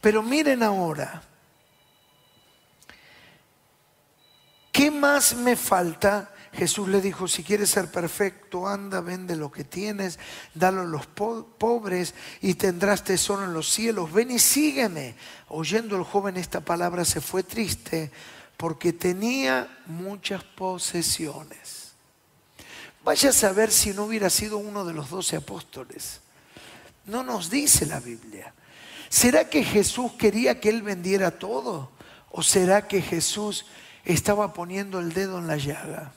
Pero 0.00 0.22
miren 0.22 0.64
ahora, 0.64 1.22
¿qué 4.72 4.90
más 4.90 5.36
me 5.36 5.54
falta? 5.54 6.32
Jesús 6.52 6.88
le 6.88 7.00
dijo, 7.00 7.28
si 7.28 7.42
quieres 7.42 7.70
ser 7.70 7.90
perfecto, 7.90 8.68
anda, 8.68 9.00
vende 9.00 9.36
lo 9.36 9.50
que 9.50 9.64
tienes, 9.64 10.18
dalo 10.54 10.82
a 10.82 10.84
los 10.84 11.06
pobres 11.06 12.14
y 12.42 12.54
tendrás 12.54 13.04
tesoro 13.04 13.44
en 13.44 13.54
los 13.54 13.70
cielos. 13.70 14.12
Ven 14.12 14.30
y 14.30 14.38
sígueme. 14.38 15.14
Oyendo 15.48 15.96
el 15.96 16.04
joven 16.04 16.36
esta 16.36 16.60
palabra 16.60 17.06
se 17.06 17.22
fue 17.22 17.42
triste 17.42 18.10
porque 18.58 18.92
tenía 18.92 19.82
muchas 19.86 20.44
posesiones. 20.44 21.92
Vaya 23.02 23.30
a 23.30 23.32
saber 23.32 23.72
si 23.72 23.92
no 23.92 24.04
hubiera 24.04 24.28
sido 24.28 24.58
uno 24.58 24.84
de 24.84 24.92
los 24.92 25.08
doce 25.08 25.36
apóstoles. 25.36 26.20
No 27.06 27.24
nos 27.24 27.48
dice 27.48 27.86
la 27.86 27.98
Biblia. 27.98 28.52
¿Será 29.08 29.48
que 29.48 29.64
Jesús 29.64 30.12
quería 30.12 30.60
que 30.60 30.68
él 30.68 30.82
vendiera 30.82 31.30
todo? 31.30 31.90
¿O 32.30 32.42
será 32.42 32.86
que 32.86 33.00
Jesús 33.00 33.64
estaba 34.04 34.52
poniendo 34.52 35.00
el 35.00 35.12
dedo 35.12 35.38
en 35.38 35.46
la 35.46 35.56
llaga? 35.56 36.12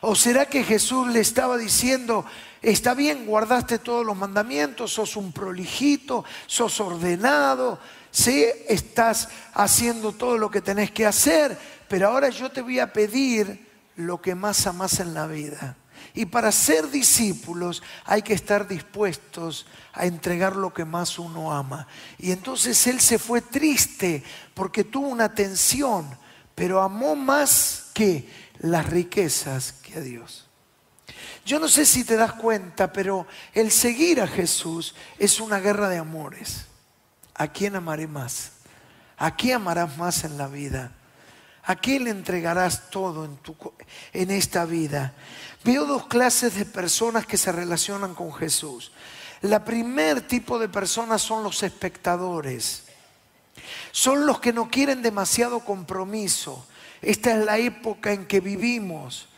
¿O 0.00 0.14
será 0.14 0.46
que 0.46 0.64
Jesús 0.64 1.08
le 1.08 1.20
estaba 1.20 1.56
diciendo, 1.56 2.24
está 2.62 2.94
bien, 2.94 3.26
guardaste 3.26 3.78
todos 3.78 4.04
los 4.04 4.16
mandamientos, 4.16 4.92
sos 4.92 5.16
un 5.16 5.32
prolijito, 5.32 6.24
sos 6.46 6.80
ordenado, 6.80 7.78
sí, 8.10 8.44
estás 8.68 9.28
haciendo 9.54 10.12
todo 10.12 10.38
lo 10.38 10.50
que 10.50 10.60
tenés 10.60 10.90
que 10.90 11.06
hacer, 11.06 11.58
pero 11.88 12.08
ahora 12.08 12.28
yo 12.28 12.50
te 12.50 12.62
voy 12.62 12.78
a 12.78 12.92
pedir 12.92 13.68
lo 13.96 14.20
que 14.20 14.34
más 14.34 14.66
amas 14.66 15.00
en 15.00 15.14
la 15.14 15.26
vida. 15.26 15.76
Y 16.14 16.26
para 16.26 16.50
ser 16.50 16.90
discípulos 16.90 17.82
hay 18.04 18.22
que 18.22 18.34
estar 18.34 18.66
dispuestos 18.66 19.66
a 19.92 20.06
entregar 20.06 20.56
lo 20.56 20.72
que 20.72 20.84
más 20.84 21.18
uno 21.18 21.52
ama. 21.52 21.86
Y 22.18 22.32
entonces 22.32 22.86
él 22.86 23.00
se 23.00 23.18
fue 23.18 23.42
triste 23.42 24.22
porque 24.54 24.84
tuvo 24.84 25.08
una 25.08 25.32
tensión, 25.32 26.08
pero 26.54 26.82
amó 26.82 27.14
más 27.14 27.90
que 27.94 28.28
las 28.60 28.88
riquezas 28.88 29.72
que 29.72 29.98
a 29.98 30.00
Dios. 30.00 30.46
Yo 31.44 31.58
no 31.58 31.68
sé 31.68 31.86
si 31.86 32.04
te 32.04 32.16
das 32.16 32.34
cuenta, 32.34 32.92
pero 32.92 33.26
el 33.54 33.70
seguir 33.70 34.20
a 34.20 34.26
Jesús 34.26 34.94
es 35.18 35.40
una 35.40 35.58
guerra 35.58 35.88
de 35.88 35.98
amores. 35.98 36.66
¿A 37.34 37.48
quién 37.48 37.74
amaré 37.74 38.06
más? 38.06 38.52
¿A 39.16 39.34
quién 39.34 39.56
amarás 39.56 39.96
más 39.96 40.24
en 40.24 40.36
la 40.38 40.46
vida? 40.46 40.92
¿A 41.64 41.76
quién 41.76 42.04
le 42.04 42.10
entregarás 42.10 42.90
todo 42.90 43.24
en, 43.24 43.38
en 44.12 44.30
esta 44.30 44.64
vida? 44.64 45.14
Veo 45.64 45.86
dos 45.86 46.06
clases 46.06 46.54
de 46.54 46.64
personas 46.64 47.26
que 47.26 47.36
se 47.36 47.52
relacionan 47.52 48.14
con 48.14 48.32
Jesús. 48.32 48.92
La 49.42 49.64
primer 49.64 50.26
tipo 50.26 50.58
de 50.58 50.68
personas 50.68 51.22
son 51.22 51.42
los 51.42 51.62
espectadores. 51.62 52.84
Son 53.92 54.26
los 54.26 54.40
que 54.40 54.52
no 54.52 54.68
quieren 54.70 55.02
demasiado 55.02 55.60
compromiso. 55.60 56.66
Esta 57.02 57.32
es 57.38 57.44
la 57.44 57.58
época 57.58 58.12
en 58.12 58.26
que 58.26 58.40
vivimos, 58.40 59.28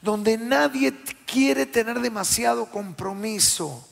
donde 0.00 0.36
nadie 0.36 0.92
quiere 1.26 1.66
tener 1.66 2.00
demasiado 2.00 2.66
compromiso. 2.66 3.88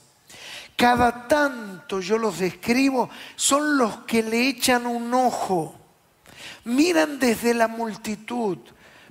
Cada 0.77 1.29
tanto 1.29 2.01
yo 2.01 2.19
los 2.19 2.39
describo, 2.39 3.11
son 3.37 3.79
los 3.79 3.99
que 3.99 4.23
le 4.23 4.49
echan 4.49 4.87
un 4.87 5.13
ojo, 5.15 5.75
miran 6.65 7.19
desde 7.19 7.55
la 7.55 7.69
multitud 7.69 8.59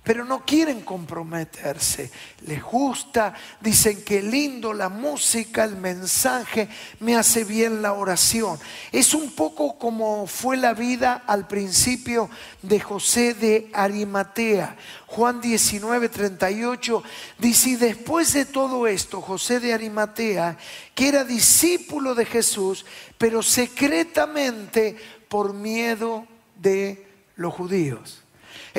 pero 0.10 0.26
no 0.26 0.44
quieren 0.44 0.82
comprometerse. 0.82 2.10
Les 2.48 2.64
gusta, 2.64 3.36
dicen 3.62 4.04
que 4.04 4.24
lindo 4.24 4.74
la 4.74 4.90
música, 4.90 5.64
el 5.64 5.76
mensaje, 5.76 6.68
me 7.00 7.16
hace 7.16 7.44
bien 7.44 7.84
la 7.84 7.94
oración. 7.94 8.58
Es 8.92 9.14
un 9.14 9.30
poco 9.34 9.78
como 9.78 10.26
fue 10.26 10.58
la 10.58 10.74
vida 10.74 11.26
al 11.28 11.46
principio 11.46 12.28
de 12.64 12.80
José 12.80 13.36
de 13.36 13.70
Arimatea. 13.72 14.78
Juan 15.06 15.42
19, 15.42 16.10
38 16.10 17.04
dice, 17.38 17.70
y 17.70 17.76
después 17.76 18.34
de 18.34 18.46
todo 18.46 18.88
esto, 18.88 19.22
José 19.22 19.60
de 19.60 19.76
Arimatea, 19.76 20.58
que 20.96 21.08
era 21.08 21.24
discípulo 21.24 22.16
de 22.16 22.26
Jesús, 22.26 22.84
pero 23.20 23.44
secretamente 23.44 24.96
por 25.28 25.54
miedo 25.54 26.26
de 26.56 27.06
los 27.36 27.54
judíos. 27.54 28.24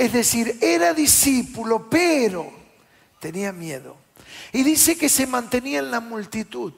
Es 0.01 0.15
decir, 0.15 0.57
era 0.63 0.95
discípulo, 0.95 1.91
pero 1.91 2.51
tenía 3.19 3.53
miedo. 3.53 3.99
Y 4.51 4.63
dice 4.63 4.97
que 4.97 5.11
se 5.11 5.27
mantenía 5.27 5.81
en 5.81 5.91
la 5.91 6.01
multitud. 6.01 6.73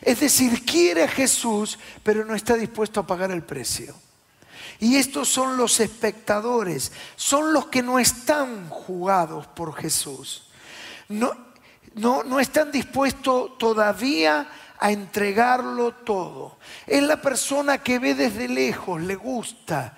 Es 0.00 0.18
decir, 0.18 0.64
quiere 0.64 1.04
a 1.04 1.08
Jesús, 1.08 1.78
pero 2.02 2.24
no 2.24 2.34
está 2.34 2.56
dispuesto 2.56 2.98
a 2.98 3.06
pagar 3.06 3.30
el 3.30 3.44
precio. 3.44 3.94
Y 4.80 4.96
estos 4.96 5.28
son 5.28 5.56
los 5.56 5.78
espectadores, 5.78 6.90
son 7.14 7.52
los 7.52 7.66
que 7.66 7.80
no 7.80 8.00
están 8.00 8.68
jugados 8.70 9.46
por 9.46 9.72
Jesús. 9.76 10.50
No, 11.08 11.30
no, 11.94 12.24
no 12.24 12.40
están 12.40 12.72
dispuestos 12.72 13.56
todavía 13.56 14.48
a 14.80 14.90
entregarlo 14.90 15.92
todo. 15.92 16.58
Es 16.88 17.04
la 17.04 17.22
persona 17.22 17.78
que 17.78 18.00
ve 18.00 18.16
desde 18.16 18.48
lejos, 18.48 19.00
le 19.00 19.14
gusta, 19.14 19.96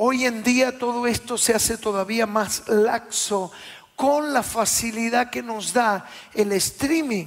Hoy 0.00 0.26
en 0.26 0.44
día 0.44 0.78
todo 0.78 1.08
esto 1.08 1.36
se 1.36 1.56
hace 1.56 1.76
todavía 1.76 2.24
más 2.24 2.68
laxo 2.68 3.50
con 3.96 4.32
la 4.32 4.44
facilidad 4.44 5.28
que 5.28 5.42
nos 5.42 5.72
da 5.72 6.08
el 6.34 6.52
streaming, 6.52 7.26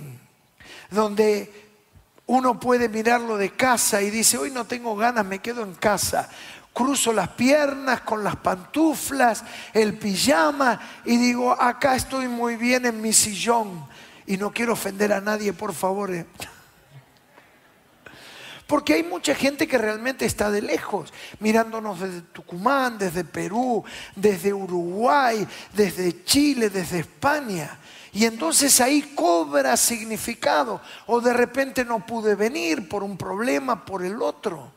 donde 0.89 1.51
uno 2.27 2.57
puede 2.57 2.87
mirarlo 2.87 3.35
de 3.35 3.49
casa 3.49 4.01
y 4.01 4.09
dice, 4.09 4.37
hoy 4.37 4.51
no 4.51 4.63
tengo 4.63 4.95
ganas, 4.95 5.25
me 5.25 5.39
quedo 5.39 5.63
en 5.63 5.73
casa. 5.73 6.29
Cruzo 6.71 7.11
las 7.11 7.27
piernas 7.27 7.99
con 8.01 8.23
las 8.23 8.37
pantuflas, 8.37 9.43
el 9.73 9.97
pijama 9.97 10.79
y 11.03 11.17
digo, 11.17 11.51
acá 11.51 11.97
estoy 11.97 12.29
muy 12.29 12.55
bien 12.55 12.85
en 12.85 13.01
mi 13.01 13.11
sillón 13.11 13.85
y 14.25 14.37
no 14.37 14.53
quiero 14.53 14.71
ofender 14.71 15.11
a 15.11 15.19
nadie, 15.19 15.51
por 15.51 15.73
favor. 15.73 16.25
Eh". 18.71 18.71
Porque 18.71 18.93
hay 18.93 19.03
mucha 19.03 19.35
gente 19.35 19.67
que 19.67 19.77
realmente 19.77 20.25
está 20.25 20.49
de 20.49 20.61
lejos, 20.61 21.11
mirándonos 21.41 21.99
desde 21.99 22.21
Tucumán, 22.21 22.97
desde 22.97 23.25
Perú, 23.25 23.83
desde 24.15 24.53
Uruguay, 24.53 25.45
desde 25.73 26.23
Chile, 26.23 26.69
desde 26.69 26.99
España. 26.99 27.77
Y 28.13 28.23
entonces 28.23 28.79
ahí 28.79 29.13
cobra 29.13 29.75
significado. 29.75 30.79
O 31.07 31.19
de 31.19 31.33
repente 31.33 31.83
no 31.83 32.05
pude 32.05 32.35
venir 32.35 32.87
por 32.87 33.03
un 33.03 33.17
problema, 33.17 33.83
por 33.83 34.05
el 34.05 34.21
otro. 34.21 34.71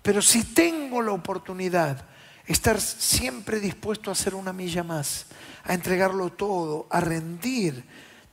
Pero 0.00 0.22
si 0.22 0.44
tengo 0.44 1.02
la 1.02 1.10
oportunidad, 1.10 2.04
estar 2.46 2.80
siempre 2.80 3.58
dispuesto 3.58 4.10
a 4.10 4.12
hacer 4.12 4.36
una 4.36 4.52
milla 4.52 4.84
más, 4.84 5.26
a 5.64 5.74
entregarlo 5.74 6.30
todo, 6.30 6.86
a 6.88 7.00
rendir 7.00 7.84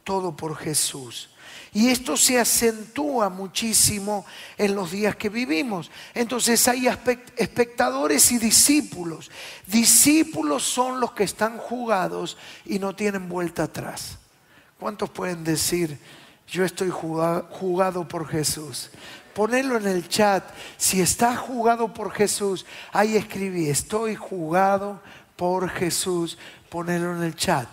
todo 0.03 0.35
por 0.35 0.55
Jesús. 0.55 1.34
Y 1.75 1.89
esto 1.89 2.15
se 2.15 2.39
acentúa 2.39 3.27
muchísimo 3.27 4.25
en 4.57 4.75
los 4.75 4.91
días 4.91 5.17
que 5.17 5.27
vivimos. 5.27 5.91
Entonces 6.13 6.65
hay 6.69 6.87
espectadores 6.87 8.31
y 8.31 8.37
discípulos. 8.37 9.29
Discípulos 9.67 10.63
son 10.63 11.01
los 11.01 11.11
que 11.11 11.25
están 11.25 11.57
jugados 11.57 12.37
y 12.63 12.79
no 12.79 12.95
tienen 12.95 13.27
vuelta 13.27 13.63
atrás. 13.63 14.19
¿Cuántos 14.79 15.09
pueden 15.09 15.43
decir, 15.43 15.99
yo 16.47 16.63
estoy 16.63 16.89
jugado 16.89 18.07
por 18.07 18.25
Jesús? 18.25 18.89
Ponelo 19.33 19.75
en 19.75 19.87
el 19.87 20.07
chat. 20.07 20.45
Si 20.77 21.01
estás 21.01 21.37
jugado 21.39 21.93
por 21.93 22.13
Jesús, 22.13 22.65
ahí 22.93 23.17
escribí, 23.17 23.67
estoy 23.67 24.15
jugado 24.15 25.01
por 25.35 25.69
Jesús. 25.69 26.37
Ponelo 26.69 27.17
en 27.17 27.23
el 27.23 27.35
chat. 27.35 27.67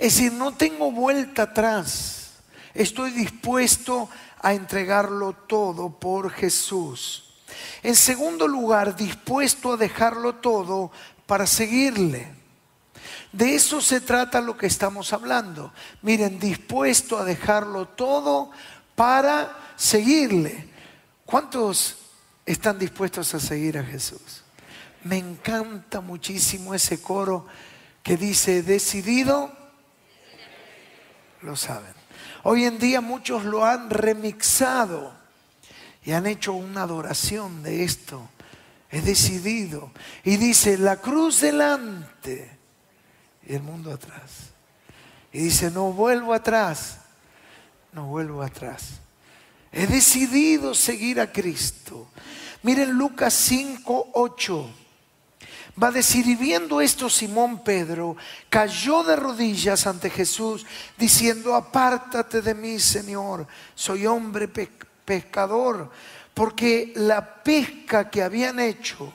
Es 0.00 0.14
decir, 0.14 0.32
no 0.32 0.54
tengo 0.54 0.90
vuelta 0.90 1.42
atrás. 1.42 2.30
Estoy 2.72 3.10
dispuesto 3.10 4.08
a 4.40 4.54
entregarlo 4.54 5.34
todo 5.34 5.90
por 5.90 6.30
Jesús. 6.30 7.34
En 7.82 7.94
segundo 7.94 8.48
lugar, 8.48 8.96
dispuesto 8.96 9.74
a 9.74 9.76
dejarlo 9.76 10.36
todo 10.36 10.90
para 11.26 11.46
seguirle. 11.46 12.32
De 13.30 13.54
eso 13.54 13.82
se 13.82 14.00
trata 14.00 14.40
lo 14.40 14.56
que 14.56 14.68
estamos 14.68 15.12
hablando. 15.12 15.70
Miren, 16.00 16.38
dispuesto 16.40 17.18
a 17.18 17.24
dejarlo 17.24 17.86
todo 17.88 18.52
para 18.94 19.54
seguirle. 19.76 20.66
¿Cuántos 21.26 21.96
están 22.46 22.78
dispuestos 22.78 23.34
a 23.34 23.38
seguir 23.38 23.76
a 23.76 23.84
Jesús? 23.84 24.44
Me 25.04 25.18
encanta 25.18 26.00
muchísimo 26.00 26.74
ese 26.74 27.02
coro 27.02 27.46
que 28.02 28.16
dice, 28.16 28.62
decidido 28.62 29.59
lo 31.42 31.56
saben. 31.56 31.92
Hoy 32.42 32.64
en 32.64 32.78
día 32.78 33.00
muchos 33.00 33.44
lo 33.44 33.64
han 33.64 33.90
remixado 33.90 35.12
y 36.04 36.12
han 36.12 36.26
hecho 36.26 36.52
una 36.52 36.82
adoración 36.82 37.62
de 37.62 37.84
esto. 37.84 38.28
He 38.90 39.00
decidido. 39.02 39.92
Y 40.24 40.36
dice, 40.36 40.78
la 40.78 40.96
cruz 40.96 41.40
delante 41.40 42.58
y 43.46 43.54
el 43.54 43.62
mundo 43.62 43.92
atrás. 43.92 44.50
Y 45.32 45.40
dice, 45.40 45.70
no 45.70 45.92
vuelvo 45.92 46.34
atrás, 46.34 46.98
no 47.92 48.06
vuelvo 48.06 48.42
atrás. 48.42 49.00
He 49.72 49.86
decidido 49.86 50.74
seguir 50.74 51.20
a 51.20 51.30
Cristo. 51.30 52.08
Miren 52.62 52.90
Lucas 52.90 53.32
5, 53.34 54.10
8 54.14 54.70
va 55.80 55.88
a 55.88 55.92
decir, 55.92 56.26
y 56.26 56.34
viendo 56.34 56.80
esto 56.80 57.10
Simón 57.10 57.62
Pedro 57.62 58.16
cayó 58.48 59.02
de 59.02 59.16
rodillas 59.16 59.86
ante 59.86 60.10
Jesús, 60.10 60.66
diciendo, 60.96 61.54
apártate 61.54 62.42
de 62.42 62.54
mí, 62.54 62.78
Señor, 62.78 63.46
soy 63.74 64.06
hombre 64.06 64.48
pescador, 65.04 65.90
porque 66.34 66.92
la 66.96 67.42
pesca 67.42 68.08
que 68.08 68.22
habían 68.22 68.60
hecho 68.60 69.12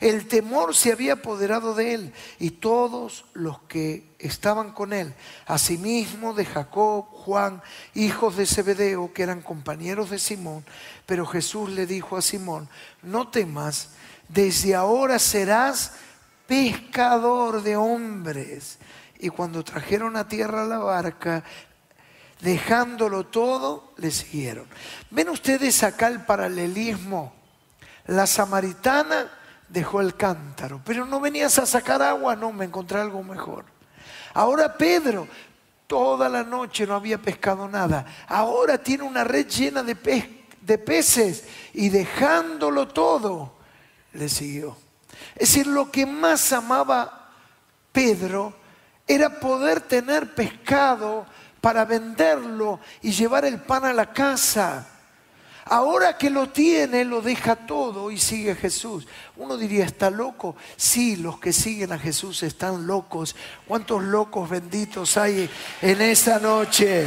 El 0.00 0.26
temor 0.26 0.74
se 0.74 0.92
había 0.92 1.14
apoderado 1.14 1.74
de 1.74 1.94
él 1.94 2.12
y 2.38 2.50
todos 2.50 3.24
los 3.34 3.60
que 3.62 4.04
estaban 4.18 4.72
con 4.72 4.92
él, 4.92 5.14
asimismo 5.46 6.34
de 6.34 6.44
Jacob, 6.44 7.06
Juan, 7.10 7.62
hijos 7.94 8.36
de 8.36 8.46
Zebedeo, 8.46 9.12
que 9.12 9.22
eran 9.22 9.42
compañeros 9.42 10.10
de 10.10 10.18
Simón, 10.18 10.64
pero 11.06 11.26
Jesús 11.26 11.70
le 11.70 11.86
dijo 11.86 12.16
a 12.16 12.22
Simón, 12.22 12.68
no 13.02 13.28
temas, 13.28 13.90
desde 14.32 14.74
ahora 14.74 15.18
serás 15.18 15.92
pescador 16.46 17.62
de 17.62 17.76
hombres. 17.76 18.78
Y 19.18 19.28
cuando 19.28 19.62
trajeron 19.62 20.16
a 20.16 20.26
tierra 20.26 20.64
la 20.64 20.78
barca, 20.78 21.44
dejándolo 22.40 23.26
todo, 23.26 23.92
le 23.98 24.10
siguieron. 24.10 24.66
¿Ven 25.10 25.28
ustedes 25.28 25.82
acá 25.82 26.08
el 26.08 26.22
paralelismo? 26.22 27.32
La 28.06 28.26
samaritana 28.26 29.30
dejó 29.68 30.00
el 30.00 30.16
cántaro, 30.16 30.80
pero 30.84 31.06
no 31.06 31.20
venías 31.20 31.58
a 31.58 31.66
sacar 31.66 32.02
agua, 32.02 32.34
no, 32.34 32.52
me 32.52 32.64
encontré 32.64 33.00
algo 33.00 33.22
mejor. 33.22 33.64
Ahora 34.34 34.76
Pedro, 34.76 35.28
toda 35.86 36.28
la 36.28 36.42
noche 36.42 36.86
no 36.86 36.94
había 36.94 37.18
pescado 37.18 37.68
nada, 37.68 38.04
ahora 38.26 38.78
tiene 38.78 39.04
una 39.04 39.24
red 39.24 39.46
llena 39.46 39.82
de, 39.82 39.94
de 40.60 40.78
peces 40.78 41.44
y 41.74 41.90
dejándolo 41.90 42.88
todo, 42.88 43.61
le 44.14 44.28
siguió. 44.28 44.76
Es 45.34 45.50
decir, 45.50 45.66
lo 45.66 45.90
que 45.90 46.06
más 46.06 46.52
amaba 46.52 47.30
Pedro 47.92 48.54
era 49.06 49.40
poder 49.40 49.80
tener 49.80 50.34
pescado 50.34 51.26
para 51.60 51.84
venderlo 51.84 52.80
y 53.02 53.12
llevar 53.12 53.44
el 53.44 53.60
pan 53.60 53.84
a 53.84 53.92
la 53.92 54.12
casa. 54.12 54.88
Ahora 55.64 56.18
que 56.18 56.28
lo 56.28 56.48
tiene, 56.48 57.04
lo 57.04 57.22
deja 57.22 57.54
todo 57.54 58.10
y 58.10 58.18
sigue 58.18 58.50
a 58.50 58.56
Jesús. 58.56 59.06
Uno 59.36 59.56
diría, 59.56 59.84
¿está 59.84 60.10
loco? 60.10 60.56
Sí, 60.76 61.16
los 61.16 61.38
que 61.38 61.52
siguen 61.52 61.92
a 61.92 61.98
Jesús 61.98 62.42
están 62.42 62.86
locos. 62.86 63.36
¿Cuántos 63.66 64.02
locos 64.02 64.50
benditos 64.50 65.16
hay 65.16 65.48
en 65.80 66.02
esta 66.02 66.40
noche? 66.40 67.06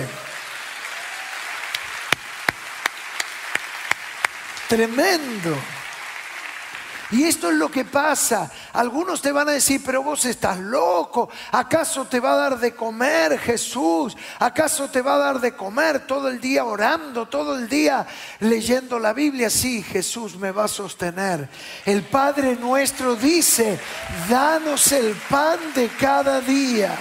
Tremendo. 4.70 5.56
Y 7.12 7.24
esto 7.24 7.50
es 7.50 7.56
lo 7.56 7.70
que 7.70 7.86
pasa. 7.86 8.52
Algunos 8.74 9.22
te 9.22 9.32
van 9.32 9.50
a 9.50 9.54
decir, 9.54 9.82
pero 9.86 10.02
vos 10.02 10.26
estás 10.26 10.60
loco. 10.60 11.30
¿Acaso 11.52 12.06
te 12.06 12.20
va 12.20 12.34
a 12.34 12.38
dar 12.38 12.60
de 12.60 12.74
comer 12.74 13.38
Jesús? 13.40 14.18
¿Acaso 14.40 14.90
te 14.90 15.02
va 15.02 15.16
a 15.16 15.20
dar 15.20 15.40
de 15.40 15.56
comer 15.56 16.08
todo 16.08 16.28
el 16.30 16.42
día 16.42 16.66
orando, 16.66 17.28
todo 17.28 17.56
el 17.56 17.70
día 17.70 18.06
leyendo 18.40 18.98
la 19.00 19.14
Biblia? 19.14 19.50
Sí, 19.50 19.84
Jesús 19.84 20.36
me 20.38 20.52
va 20.52 20.66
a 20.66 20.70
sostener. 20.70 21.48
El 21.86 22.04
Padre 22.04 22.56
nuestro 22.56 23.16
dice, 23.16 23.80
danos 24.30 24.92
el 24.92 25.14
pan 25.30 25.60
de 25.76 25.90
cada 25.90 26.42
día. 26.42 26.96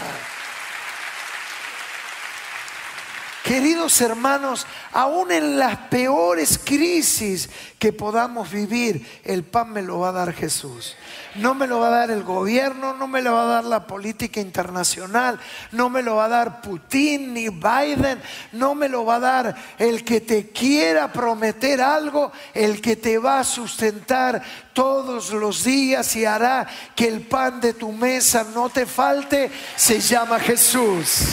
Queridos 3.55 4.01
hermanos, 4.01 4.67
aún 4.93 5.31
en 5.31 5.61
las 5.61 5.77
peores 5.77 6.59
crisis 6.59 7.49
que 7.79 7.93
podamos 7.93 8.51
vivir, 8.51 9.07
el 9.23 9.45
pan 9.45 9.71
me 9.71 9.81
lo 9.81 10.01
va 10.01 10.09
a 10.09 10.13
dar 10.13 10.33
Jesús. 10.33 10.97
No 11.37 11.55
me 11.55 11.69
lo 11.69 11.79
va 11.79 11.87
a 11.87 11.99
dar 12.01 12.11
el 12.11 12.25
gobierno, 12.25 12.95
no 12.95 13.07
me 13.07 13.23
lo 13.23 13.35
va 13.35 13.43
a 13.43 13.55
dar 13.55 13.65
la 13.65 13.87
política 13.87 14.41
internacional, 14.41 15.39
no 15.71 15.89
me 15.89 16.03
lo 16.03 16.17
va 16.17 16.25
a 16.25 16.31
dar 16.31 16.63
Putin 16.63 17.33
ni 17.33 17.49
Biden, 17.49 18.21
no 18.51 18.75
me 18.75 18.89
lo 18.89 19.05
va 19.05 19.15
a 19.15 19.21
dar 19.21 19.57
el 19.79 20.03
que 20.03 20.21
te 20.21 20.49
quiera 20.49 21.13
prometer 21.13 21.81
algo, 21.81 22.33
el 22.55 22.81
que 22.81 22.97
te 22.97 23.19
va 23.19 23.39
a 23.39 23.45
sustentar 23.45 24.43
todos 24.73 25.31
los 25.31 25.63
días 25.63 26.17
y 26.17 26.25
hará 26.25 26.67
que 26.97 27.07
el 27.07 27.21
pan 27.21 27.61
de 27.61 27.75
tu 27.75 27.93
mesa 27.93 28.45
no 28.53 28.69
te 28.69 28.85
falte, 28.85 29.49
se 29.77 30.01
llama 30.01 30.41
Jesús. 30.41 31.29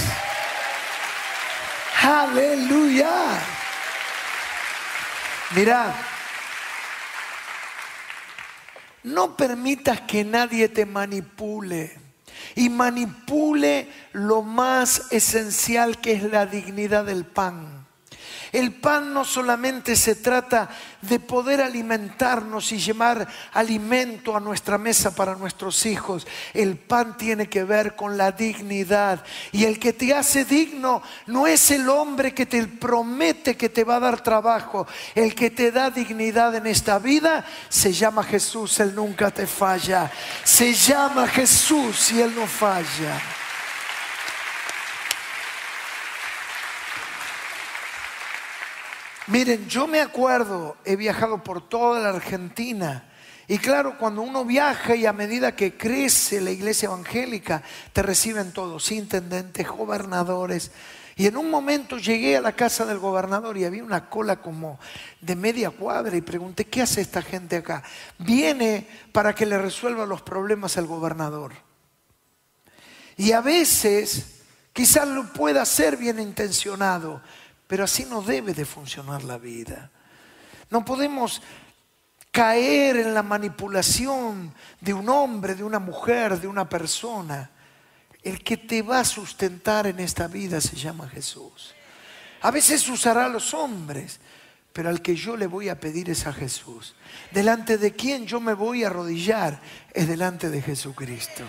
Aleluya. 2.02 3.40
Mira, 5.56 5.94
no 9.04 9.38
permitas 9.38 10.02
que 10.02 10.24
nadie 10.24 10.68
te 10.68 10.86
manipule 10.86 11.96
y 12.56 12.70
manipule 12.70 13.88
lo 14.14 14.42
más 14.42 15.12
esencial 15.12 16.00
que 16.00 16.14
es 16.14 16.24
la 16.24 16.46
dignidad 16.48 17.06
del 17.06 17.26
pan. 17.26 17.81
El 18.52 18.74
pan 18.74 19.14
no 19.14 19.24
solamente 19.24 19.96
se 19.96 20.16
trata 20.16 20.70
de 21.02 21.20
poder 21.20 21.62
alimentarnos 21.62 22.72
y 22.72 22.80
llevar 22.80 23.28
alimento 23.54 24.36
a 24.36 24.42
nuestra 24.42 24.78
mesa 24.78 25.16
para 25.16 25.36
nuestros 25.36 25.86
hijos. 25.86 26.28
El 26.54 26.78
pan 26.78 27.16
tiene 27.18 27.48
que 27.48 27.64
ver 27.64 27.96
con 27.96 28.18
la 28.18 28.32
dignidad. 28.32 29.24
Y 29.54 29.64
el 29.64 29.80
que 29.80 29.94
te 29.94 30.14
hace 30.14 30.44
digno 30.44 31.02
no 31.28 31.48
es 31.48 31.72
el 31.72 31.88
hombre 31.90 32.34
que 32.34 32.46
te 32.46 32.68
promete 32.68 33.56
que 33.56 33.70
te 33.70 33.86
va 33.86 33.96
a 33.96 34.02
dar 34.02 34.22
trabajo. 34.22 34.86
El 35.16 35.34
que 35.34 35.50
te 35.50 35.72
da 35.72 35.90
dignidad 35.90 36.54
en 36.56 36.68
esta 36.68 37.00
vida 37.00 37.46
se 37.70 37.94
llama 37.94 38.24
Jesús. 38.24 38.80
Él 38.82 38.94
nunca 38.94 39.32
te 39.32 39.48
falla. 39.48 40.12
Se 40.44 40.74
llama 40.74 41.28
Jesús 41.28 42.12
y 42.12 42.22
Él 42.22 42.34
no 42.36 42.46
falla. 42.46 43.41
Miren, 49.28 49.68
yo 49.68 49.88
me 49.88 50.02
acuerdo, 50.02 50.78
he 50.84 50.96
viajado 50.96 51.44
por 51.44 51.68
toda 51.68 52.00
la 52.00 52.10
Argentina. 52.10 53.08
Y 53.48 53.58
claro, 53.58 53.98
cuando 53.98 54.22
uno 54.22 54.46
viaja 54.46 54.96
y 54.96 55.06
a 55.06 55.14
medida 55.14 55.56
que 55.56 55.78
crece 55.78 56.42
la 56.42 56.52
iglesia 56.52 56.88
evangélica, 56.88 57.62
te 57.94 58.02
reciben 58.02 58.52
todos, 58.54 58.92
intendentes, 58.92 59.68
gobernadores. 59.68 60.72
Y 61.16 61.28
en 61.28 61.38
un 61.38 61.52
momento 61.52 61.98
llegué 61.98 62.38
a 62.38 62.42
la 62.42 62.54
casa 62.54 62.86
del 62.86 62.98
gobernador 62.98 63.58
y 63.58 63.66
había 63.66 63.84
una 63.84 64.10
cola 64.10 64.38
como 64.38 64.80
de 65.20 65.36
media 65.36 65.70
cuadra 65.70 66.16
y 66.16 66.22
pregunté, 66.22 66.66
¿qué 66.66 66.82
hace 66.82 67.02
esta 67.02 67.22
gente 67.22 67.58
acá? 67.58 67.84
Viene 68.18 68.88
para 69.12 69.36
que 69.36 69.46
le 69.46 69.58
resuelva 69.58 70.06
los 70.06 70.22
problemas 70.22 70.78
al 70.78 70.88
gobernador. 70.88 71.54
Y 73.18 73.34
a 73.34 73.42
veces, 73.42 74.42
quizás 74.74 75.08
lo 75.08 75.32
pueda 75.34 75.62
hacer 75.62 75.98
bien 75.98 76.20
intencionado, 76.20 77.22
pero 77.72 77.86
así 77.86 78.04
no 78.04 78.22
debe 78.22 78.54
de 78.54 78.66
funcionar 78.66 79.24
la 79.24 79.38
vida. 79.38 79.90
No 80.72 80.84
podemos 80.84 81.42
caer 82.30 82.98
en 82.98 83.14
la 83.14 83.24
manipulación 83.24 84.54
de 84.82 84.94
un 84.94 85.08
hombre, 85.08 85.56
de 85.56 85.64
una 85.64 85.80
mujer, 85.80 86.38
de 86.38 86.50
una 86.50 86.68
persona. 86.68 87.50
El 88.24 88.44
que 88.44 88.58
te 88.58 88.82
va 88.82 89.00
a 89.00 89.06
sustentar 89.06 89.88
en 89.88 90.02
esta 90.02 90.28
vida 90.28 90.60
se 90.60 90.76
llama 90.76 91.08
Jesús. 91.08 91.74
A 92.42 92.52
veces 92.52 92.86
usará 92.90 93.24
a 93.24 93.30
los 93.30 93.54
hombres, 93.54 94.20
pero 94.74 94.90
al 94.90 95.02
que 95.02 95.16
yo 95.16 95.38
le 95.38 95.48
voy 95.48 95.70
a 95.70 95.80
pedir 95.80 96.10
es 96.10 96.28
a 96.28 96.34
Jesús. 96.34 96.94
Delante 97.32 97.78
de 97.78 97.94
quien 97.94 98.28
yo 98.28 98.42
me 98.42 98.54
voy 98.54 98.84
a 98.84 98.88
arrodillar 98.88 99.62
es 99.94 100.10
delante 100.10 100.50
de 100.50 100.62
Jesucristo. 100.62 101.46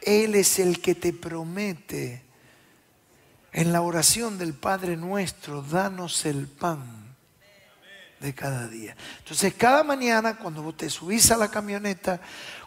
Él 0.00 0.36
es 0.36 0.58
el 0.58 0.80
que 0.80 0.94
te 0.94 1.12
promete 1.12 2.23
en 3.54 3.72
la 3.72 3.82
oración 3.82 4.36
del 4.36 4.52
Padre 4.52 4.96
nuestro, 4.96 5.62
danos 5.62 6.26
el 6.26 6.48
pan 6.48 7.14
de 8.18 8.34
cada 8.34 8.66
día. 8.66 8.96
Entonces, 9.18 9.54
cada 9.54 9.84
mañana, 9.84 10.36
cuando 10.36 10.74
te 10.74 10.90
subís 10.90 11.30
a 11.30 11.36
la 11.36 11.48
camioneta, 11.48 12.20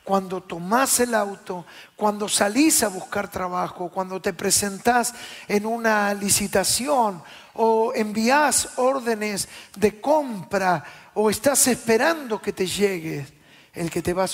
cuando 0.05 0.41
tomás 0.41 1.01
el 1.01 1.13
auto, 1.13 1.65
cuando 1.97 2.29
salís 2.29 2.83
a 2.83 2.87
buscar 2.87 3.29
trabajo, 3.29 3.89
cuando 3.89 4.21
te 4.21 4.31
presentás 4.31 5.13
en 5.49 5.65
una 5.65 6.13
licitación 6.13 7.21
o 7.55 7.91
envías 7.93 8.69
órdenes 8.77 9.49
de 9.75 9.99
compra 9.99 10.85
o 11.15 11.29
estás 11.29 11.67
esperando 11.67 12.41
que 12.41 12.53
te 12.53 12.65
llegue, 12.65 13.27
el 13.73 13.91
que 13.91 14.01
te 14.01 14.13
va 14.13 14.23
a 14.23 14.29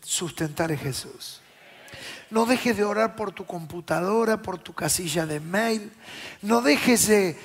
sustentar 0.00 0.70
es 0.70 0.80
Jesús. 0.80 1.40
No 2.30 2.44
dejes 2.44 2.76
de 2.76 2.84
orar 2.84 3.16
por 3.16 3.32
tu 3.32 3.46
computadora, 3.46 4.42
por 4.42 4.58
tu 4.58 4.74
casilla 4.74 5.24
de 5.24 5.40
mail. 5.40 5.90
No 6.42 6.60
dejes 6.60 7.06
de, 7.08 7.36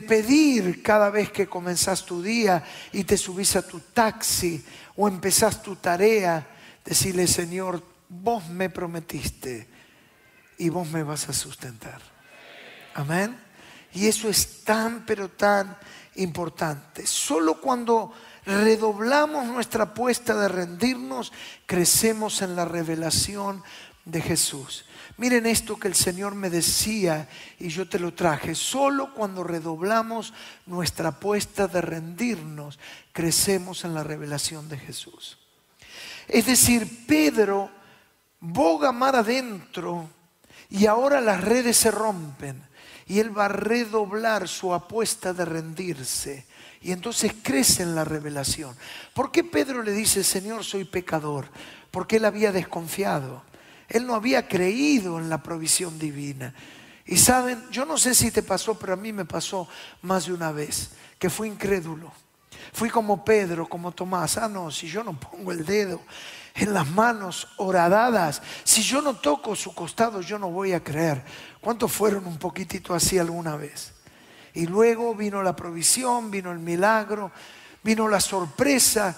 pedir 0.00 0.82
cada 0.82 1.10
vez 1.10 1.30
que 1.30 1.46
comenzás 1.46 2.06
tu 2.06 2.22
día 2.22 2.64
y 2.92 3.04
te 3.04 3.18
subís 3.18 3.56
a 3.56 3.66
tu 3.66 3.80
taxi 3.80 4.64
o 4.96 5.08
empezás 5.08 5.62
tu 5.62 5.76
tarea. 5.76 6.46
Decirle, 6.84 7.26
Señor, 7.26 7.82
vos 8.08 8.48
me 8.48 8.70
prometiste 8.70 9.68
y 10.56 10.70
vos 10.70 10.88
me 10.90 11.02
vas 11.02 11.28
a 11.28 11.34
sustentar. 11.34 12.00
Amén. 12.94 13.38
Y 13.92 14.06
eso 14.06 14.28
es 14.28 14.64
tan, 14.64 15.04
pero 15.04 15.28
tan 15.28 15.76
importante. 16.16 17.06
Solo 17.06 17.60
cuando 17.60 18.12
redoblamos 18.46 19.46
nuestra 19.46 19.84
apuesta 19.84 20.34
de 20.34 20.48
rendirnos, 20.48 21.32
crecemos 21.66 22.42
en 22.42 22.56
la 22.56 22.64
revelación 22.64 23.62
de 24.10 24.20
Jesús. 24.20 24.84
Miren 25.16 25.44
esto 25.44 25.78
que 25.78 25.88
el 25.88 25.94
Señor 25.94 26.34
me 26.34 26.48
decía 26.48 27.28
y 27.58 27.68
yo 27.68 27.88
te 27.88 27.98
lo 27.98 28.14
traje. 28.14 28.54
Solo 28.54 29.12
cuando 29.14 29.44
redoblamos 29.44 30.32
nuestra 30.66 31.10
apuesta 31.10 31.68
de 31.68 31.82
rendirnos, 31.82 32.78
crecemos 33.12 33.84
en 33.84 33.94
la 33.94 34.02
revelación 34.02 34.68
de 34.68 34.78
Jesús. 34.78 35.38
Es 36.26 36.46
decir, 36.46 37.06
Pedro 37.06 37.70
boga 38.40 38.92
mar 38.92 39.16
adentro 39.16 40.08
y 40.70 40.86
ahora 40.86 41.20
las 41.20 41.42
redes 41.42 41.76
se 41.76 41.90
rompen 41.90 42.62
y 43.06 43.18
él 43.18 43.36
va 43.36 43.46
a 43.46 43.48
redoblar 43.48 44.48
su 44.48 44.72
apuesta 44.72 45.34
de 45.34 45.44
rendirse. 45.44 46.46
Y 46.80 46.92
entonces 46.92 47.34
crece 47.42 47.82
en 47.82 47.94
la 47.94 48.04
revelación. 48.04 48.74
¿Por 49.12 49.32
qué 49.32 49.44
Pedro 49.44 49.82
le 49.82 49.92
dice, 49.92 50.24
Señor, 50.24 50.64
soy 50.64 50.84
pecador? 50.84 51.48
Porque 51.90 52.16
él 52.16 52.24
había 52.24 52.52
desconfiado. 52.52 53.42
Él 53.90 54.06
no 54.06 54.14
había 54.14 54.46
creído 54.46 55.18
en 55.18 55.28
la 55.28 55.42
provisión 55.42 55.98
divina. 55.98 56.54
Y 57.04 57.18
saben, 57.18 57.62
yo 57.72 57.84
no 57.84 57.98
sé 57.98 58.14
si 58.14 58.30
te 58.30 58.44
pasó, 58.44 58.78
pero 58.78 58.92
a 58.92 58.96
mí 58.96 59.12
me 59.12 59.24
pasó 59.24 59.68
más 60.02 60.26
de 60.26 60.32
una 60.32 60.52
vez, 60.52 60.92
que 61.18 61.28
fui 61.28 61.48
incrédulo. 61.48 62.12
Fui 62.72 62.88
como 62.88 63.24
Pedro, 63.24 63.68
como 63.68 63.90
Tomás. 63.90 64.36
Ah, 64.38 64.48
no, 64.48 64.70
si 64.70 64.86
yo 64.86 65.02
no 65.02 65.18
pongo 65.18 65.50
el 65.50 65.66
dedo 65.66 66.00
en 66.54 66.72
las 66.72 66.88
manos 66.88 67.48
horadadas, 67.56 68.40
si 68.62 68.80
yo 68.82 69.02
no 69.02 69.16
toco 69.16 69.56
su 69.56 69.74
costado, 69.74 70.20
yo 70.20 70.38
no 70.38 70.50
voy 70.50 70.72
a 70.72 70.84
creer. 70.84 71.24
¿Cuántos 71.60 71.90
fueron 71.90 72.26
un 72.28 72.38
poquitito 72.38 72.94
así 72.94 73.18
alguna 73.18 73.56
vez? 73.56 73.92
Y 74.54 74.66
luego 74.66 75.16
vino 75.16 75.42
la 75.42 75.56
provisión, 75.56 76.30
vino 76.30 76.52
el 76.52 76.60
milagro, 76.60 77.32
vino 77.82 78.06
la 78.06 78.20
sorpresa 78.20 79.16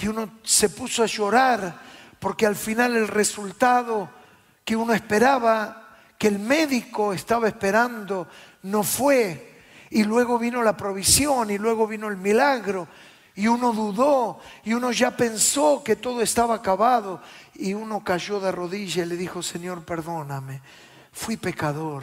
y 0.00 0.08
uno 0.08 0.38
se 0.42 0.70
puso 0.70 1.04
a 1.04 1.06
llorar 1.06 1.97
porque 2.18 2.46
al 2.46 2.56
final 2.56 2.96
el 2.96 3.08
resultado 3.08 4.10
que 4.64 4.76
uno 4.76 4.92
esperaba, 4.92 5.98
que 6.18 6.28
el 6.28 6.38
médico 6.38 7.12
estaba 7.12 7.48
esperando, 7.48 8.28
no 8.62 8.82
fue. 8.82 9.56
Y 9.90 10.04
luego 10.04 10.38
vino 10.38 10.62
la 10.62 10.76
provisión 10.76 11.50
y 11.50 11.58
luego 11.58 11.86
vino 11.86 12.08
el 12.08 12.16
milagro 12.16 12.88
y 13.38 13.46
uno 13.46 13.72
dudó 13.72 14.40
y 14.64 14.72
uno 14.74 14.90
ya 14.90 15.16
pensó 15.16 15.84
que 15.84 15.94
todo 15.94 16.20
estaba 16.22 16.56
acabado 16.56 17.22
y 17.54 17.72
uno 17.72 18.02
cayó 18.02 18.40
de 18.40 18.50
rodillas 18.50 19.06
y 19.06 19.08
le 19.08 19.16
dijo, 19.16 19.44
Señor, 19.44 19.84
perdóname, 19.84 20.60
fui 21.12 21.36
pecador, 21.36 22.02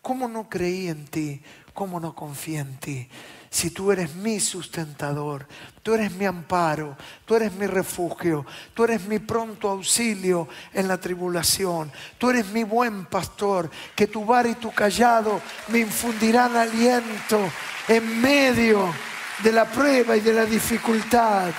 ¿cómo 0.00 0.28
no 0.28 0.48
creí 0.48 0.86
en 0.86 1.06
ti? 1.06 1.42
¿Cómo 1.74 1.98
no 1.98 2.14
confié 2.14 2.60
en 2.60 2.76
ti? 2.78 3.08
Si 3.56 3.70
tú 3.70 3.90
eres 3.90 4.14
mi 4.14 4.38
sustentador, 4.38 5.46
tú 5.82 5.94
eres 5.94 6.12
mi 6.12 6.26
amparo, 6.26 6.94
tú 7.24 7.36
eres 7.36 7.54
mi 7.54 7.66
refugio, 7.66 8.44
tú 8.74 8.84
eres 8.84 9.06
mi 9.06 9.18
pronto 9.18 9.70
auxilio 9.70 10.46
en 10.74 10.86
la 10.86 10.98
tribulación, 10.98 11.90
tú 12.18 12.28
eres 12.28 12.48
mi 12.48 12.64
buen 12.64 13.06
pastor, 13.06 13.70
que 13.94 14.08
tu 14.08 14.26
bar 14.26 14.46
y 14.46 14.56
tu 14.56 14.70
callado 14.72 15.40
me 15.68 15.78
infundirán 15.78 16.54
aliento 16.54 17.40
en 17.88 18.20
medio 18.20 18.94
de 19.42 19.52
la 19.52 19.64
prueba 19.64 20.14
y 20.18 20.20
de 20.20 20.34
la 20.34 20.44
dificultad. 20.44 21.50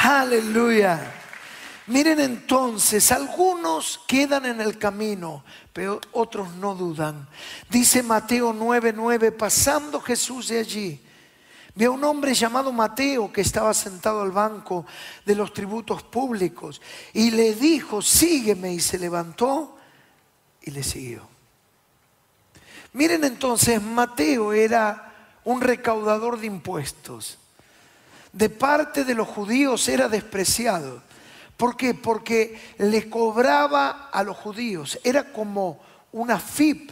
Aleluya. 0.00 1.21
Miren 1.88 2.20
entonces, 2.20 3.10
algunos 3.10 4.00
quedan 4.06 4.46
en 4.46 4.60
el 4.60 4.78
camino, 4.78 5.44
pero 5.72 6.00
otros 6.12 6.54
no 6.54 6.74
dudan. 6.76 7.26
Dice 7.68 8.02
Mateo 8.02 8.52
9:9, 8.52 9.32
pasando 9.32 10.00
Jesús 10.00 10.48
de 10.48 10.60
allí, 10.60 11.00
vio 11.74 11.90
a 11.90 11.94
un 11.94 12.04
hombre 12.04 12.34
llamado 12.34 12.72
Mateo 12.72 13.32
que 13.32 13.40
estaba 13.40 13.74
sentado 13.74 14.22
al 14.22 14.30
banco 14.30 14.86
de 15.24 15.34
los 15.34 15.52
tributos 15.52 16.04
públicos 16.04 16.80
y 17.12 17.32
le 17.32 17.54
dijo, 17.54 18.00
sígueme, 18.00 18.72
y 18.72 18.80
se 18.80 18.98
levantó 18.98 19.76
y 20.60 20.70
le 20.70 20.84
siguió. 20.84 21.28
Miren 22.92 23.24
entonces, 23.24 23.82
Mateo 23.82 24.52
era 24.52 25.12
un 25.44 25.60
recaudador 25.60 26.38
de 26.38 26.46
impuestos. 26.46 27.38
De 28.32 28.48
parte 28.48 29.04
de 29.04 29.14
los 29.14 29.26
judíos 29.26 29.88
era 29.88 30.08
despreciado. 30.08 31.02
¿Por 31.62 31.76
qué? 31.76 31.94
Porque 31.94 32.60
le 32.78 33.08
cobraba 33.08 34.08
a 34.10 34.24
los 34.24 34.36
judíos. 34.36 34.98
Era 35.04 35.32
como 35.32 35.78
una 36.10 36.40
FIP 36.40 36.90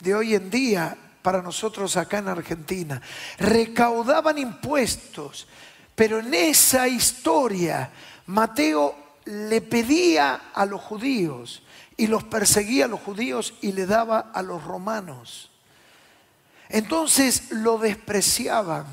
de 0.00 0.12
hoy 0.12 0.34
en 0.34 0.50
día 0.50 0.98
para 1.22 1.40
nosotros 1.40 1.96
acá 1.96 2.18
en 2.18 2.26
Argentina. 2.26 3.00
Recaudaban 3.38 4.36
impuestos, 4.36 5.46
pero 5.94 6.18
en 6.18 6.34
esa 6.34 6.88
historia 6.88 7.92
Mateo 8.26 8.96
le 9.26 9.60
pedía 9.60 10.50
a 10.52 10.66
los 10.66 10.80
judíos 10.80 11.62
y 11.96 12.08
los 12.08 12.24
perseguía 12.24 12.86
a 12.86 12.88
los 12.88 12.98
judíos 12.98 13.54
y 13.60 13.70
le 13.70 13.86
daba 13.86 14.32
a 14.34 14.42
los 14.42 14.64
romanos. 14.64 15.52
Entonces 16.68 17.52
lo 17.52 17.78
despreciaban, 17.78 18.84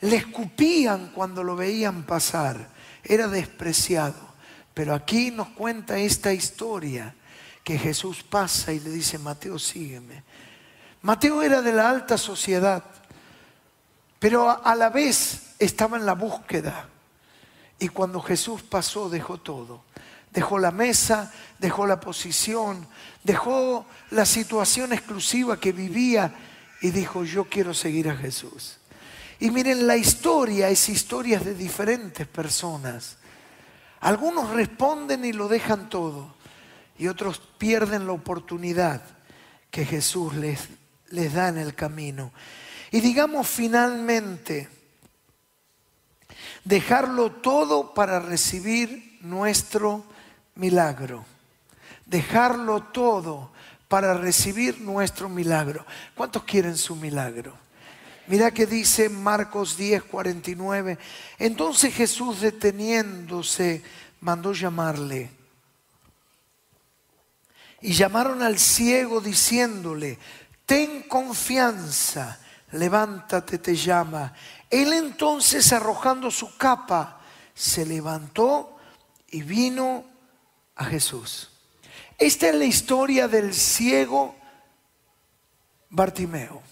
le 0.00 0.16
escupían 0.16 1.12
cuando 1.14 1.44
lo 1.44 1.54
veían 1.54 2.02
pasar, 2.02 2.70
era 3.04 3.28
despreciado. 3.28 4.31
Pero 4.74 4.94
aquí 4.94 5.30
nos 5.30 5.48
cuenta 5.48 5.98
esta 5.98 6.32
historia 6.32 7.14
que 7.62 7.78
Jesús 7.78 8.22
pasa 8.22 8.72
y 8.72 8.80
le 8.80 8.90
dice, 8.90 9.18
Mateo, 9.18 9.58
sígueme. 9.58 10.22
Mateo 11.02 11.42
era 11.42 11.62
de 11.62 11.72
la 11.72 11.90
alta 11.90 12.16
sociedad, 12.16 12.82
pero 14.18 14.64
a 14.64 14.74
la 14.74 14.88
vez 14.88 15.54
estaba 15.58 15.96
en 15.96 16.06
la 16.06 16.14
búsqueda. 16.14 16.88
Y 17.78 17.88
cuando 17.88 18.20
Jesús 18.20 18.62
pasó, 18.62 19.08
dejó 19.08 19.38
todo. 19.38 19.84
Dejó 20.30 20.58
la 20.58 20.70
mesa, 20.70 21.32
dejó 21.58 21.86
la 21.86 22.00
posición, 22.00 22.86
dejó 23.22 23.84
la 24.10 24.24
situación 24.24 24.92
exclusiva 24.92 25.58
que 25.58 25.72
vivía 25.72 26.34
y 26.80 26.90
dijo, 26.90 27.24
yo 27.24 27.44
quiero 27.44 27.74
seguir 27.74 28.08
a 28.08 28.16
Jesús. 28.16 28.78
Y 29.40 29.50
miren, 29.50 29.86
la 29.86 29.96
historia 29.96 30.68
es 30.68 30.88
historia 30.88 31.38
de 31.38 31.54
diferentes 31.54 32.26
personas. 32.26 33.18
Algunos 34.02 34.50
responden 34.50 35.24
y 35.24 35.32
lo 35.32 35.48
dejan 35.48 35.88
todo 35.88 36.34
y 36.98 37.06
otros 37.06 37.40
pierden 37.56 38.06
la 38.06 38.12
oportunidad 38.12 39.00
que 39.70 39.84
Jesús 39.84 40.34
les, 40.34 40.68
les 41.08 41.32
da 41.32 41.48
en 41.48 41.58
el 41.58 41.74
camino. 41.74 42.32
Y 42.90 43.00
digamos 43.00 43.46
finalmente, 43.48 44.68
dejarlo 46.64 47.30
todo 47.30 47.94
para 47.94 48.18
recibir 48.18 49.18
nuestro 49.22 50.04
milagro. 50.56 51.24
Dejarlo 52.04 52.82
todo 52.82 53.52
para 53.86 54.14
recibir 54.14 54.80
nuestro 54.80 55.28
milagro. 55.28 55.86
¿Cuántos 56.16 56.42
quieren 56.42 56.76
su 56.76 56.96
milagro? 56.96 57.56
Mira 58.26 58.50
que 58.52 58.66
dice 58.66 59.08
Marcos 59.08 59.76
10, 59.76 60.04
49. 60.04 60.98
Entonces 61.38 61.94
Jesús 61.94 62.40
deteniéndose 62.40 63.82
mandó 64.20 64.52
llamarle. 64.52 65.30
Y 67.80 67.94
llamaron 67.94 68.42
al 68.42 68.58
ciego 68.58 69.20
diciéndole, 69.20 70.18
ten 70.64 71.02
confianza, 71.02 72.38
levántate, 72.72 73.58
te 73.58 73.74
llama. 73.74 74.32
Él 74.70 74.92
entonces 74.92 75.72
arrojando 75.72 76.30
su 76.30 76.56
capa, 76.56 77.20
se 77.54 77.84
levantó 77.84 78.76
y 79.28 79.42
vino 79.42 80.04
a 80.76 80.84
Jesús. 80.84 81.50
Esta 82.18 82.48
es 82.48 82.54
la 82.54 82.64
historia 82.64 83.26
del 83.26 83.52
ciego 83.52 84.36
Bartimeo. 85.90 86.62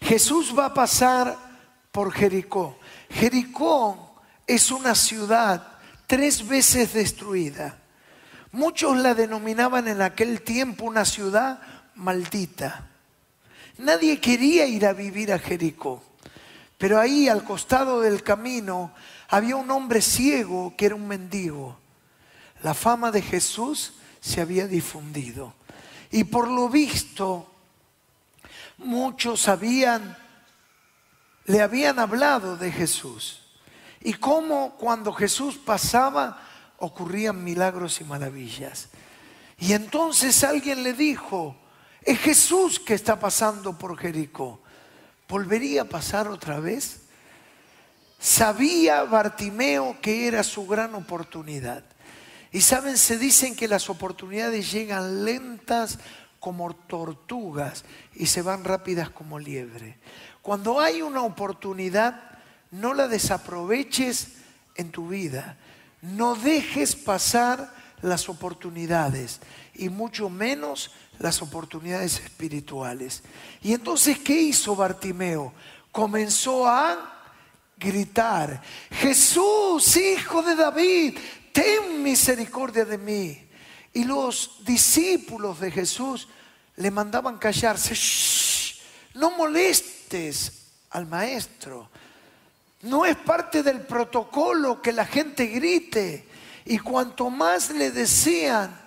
Jesús 0.00 0.54
va 0.56 0.66
a 0.66 0.74
pasar 0.74 1.36
por 1.92 2.12
Jericó. 2.12 2.78
Jericó 3.10 4.20
es 4.46 4.70
una 4.70 4.94
ciudad 4.94 5.78
tres 6.06 6.46
veces 6.46 6.92
destruida. 6.92 7.78
Muchos 8.52 8.96
la 8.96 9.14
denominaban 9.14 9.88
en 9.88 10.00
aquel 10.00 10.42
tiempo 10.42 10.84
una 10.84 11.04
ciudad 11.04 11.60
maldita. 11.94 12.88
Nadie 13.78 14.20
quería 14.20 14.66
ir 14.66 14.86
a 14.86 14.92
vivir 14.92 15.32
a 15.32 15.38
Jericó. 15.38 16.02
Pero 16.78 16.98
ahí 17.00 17.28
al 17.28 17.44
costado 17.44 18.00
del 18.00 18.22
camino 18.22 18.92
había 19.28 19.56
un 19.56 19.70
hombre 19.70 20.00
ciego 20.00 20.74
que 20.76 20.86
era 20.86 20.94
un 20.94 21.06
mendigo. 21.06 21.76
La 22.62 22.72
fama 22.72 23.10
de 23.10 23.20
Jesús 23.20 23.94
se 24.20 24.40
había 24.40 24.66
difundido. 24.66 25.54
Y 26.10 26.24
por 26.24 26.48
lo 26.48 26.68
visto, 26.68 27.52
muchos 28.78 29.48
habían, 29.48 30.16
le 31.44 31.60
habían 31.60 31.98
hablado 31.98 32.56
de 32.56 32.72
Jesús. 32.72 33.42
Y 34.00 34.14
cómo 34.14 34.76
cuando 34.78 35.12
Jesús 35.12 35.56
pasaba 35.56 36.40
ocurrían 36.78 37.42
milagros 37.42 38.00
y 38.00 38.04
maravillas. 38.04 38.88
Y 39.58 39.72
entonces 39.72 40.44
alguien 40.44 40.82
le 40.82 40.92
dijo, 40.92 41.56
es 42.02 42.18
Jesús 42.20 42.78
que 42.78 42.94
está 42.94 43.18
pasando 43.18 43.76
por 43.76 43.98
Jericó. 43.98 44.60
¿Volvería 45.28 45.82
a 45.82 45.84
pasar 45.84 46.28
otra 46.28 46.60
vez? 46.60 47.00
Sabía 48.18 49.02
Bartimeo 49.02 49.98
que 50.00 50.26
era 50.26 50.42
su 50.42 50.66
gran 50.66 50.94
oportunidad. 50.94 51.84
Y 52.50 52.62
saben, 52.62 52.96
se 52.96 53.18
dicen 53.18 53.54
que 53.54 53.68
las 53.68 53.90
oportunidades 53.90 54.72
llegan 54.72 55.24
lentas 55.24 55.98
como 56.40 56.74
tortugas 56.74 57.84
y 58.14 58.26
se 58.26 58.42
van 58.42 58.64
rápidas 58.64 59.10
como 59.10 59.38
liebre. 59.38 59.98
Cuando 60.42 60.80
hay 60.80 61.02
una 61.02 61.22
oportunidad, 61.22 62.38
no 62.70 62.94
la 62.94 63.08
desaproveches 63.08 64.28
en 64.76 64.90
tu 64.90 65.08
vida. 65.08 65.58
No 66.02 66.34
dejes 66.34 66.94
pasar 66.94 67.72
las 68.02 68.28
oportunidades 68.28 69.40
y 69.74 69.88
mucho 69.88 70.30
menos 70.30 70.92
las 71.18 71.42
oportunidades 71.42 72.20
espirituales. 72.20 73.22
Y 73.62 73.72
entonces, 73.72 74.18
¿qué 74.18 74.40
hizo 74.40 74.76
Bartimeo? 74.76 75.52
Comenzó 75.90 76.66
a 76.66 77.14
gritar, 77.76 78.62
Jesús, 78.90 79.96
hijo 79.96 80.42
de 80.42 80.54
David, 80.54 81.18
ten 81.52 82.02
misericordia 82.02 82.84
de 82.84 82.98
mí. 82.98 83.47
Y 83.92 84.04
los 84.04 84.64
discípulos 84.64 85.60
de 85.60 85.70
Jesús 85.70 86.28
le 86.76 86.90
mandaban 86.90 87.38
callarse, 87.38 87.94
no 89.14 89.30
molestes 89.32 90.52
al 90.90 91.06
maestro. 91.06 91.88
No 92.82 93.04
es 93.04 93.16
parte 93.16 93.62
del 93.62 93.80
protocolo 93.80 94.80
que 94.80 94.92
la 94.92 95.04
gente 95.04 95.46
grite. 95.46 96.28
Y 96.64 96.78
cuanto 96.78 97.30
más 97.30 97.70
le 97.70 97.90
decían 97.90 98.78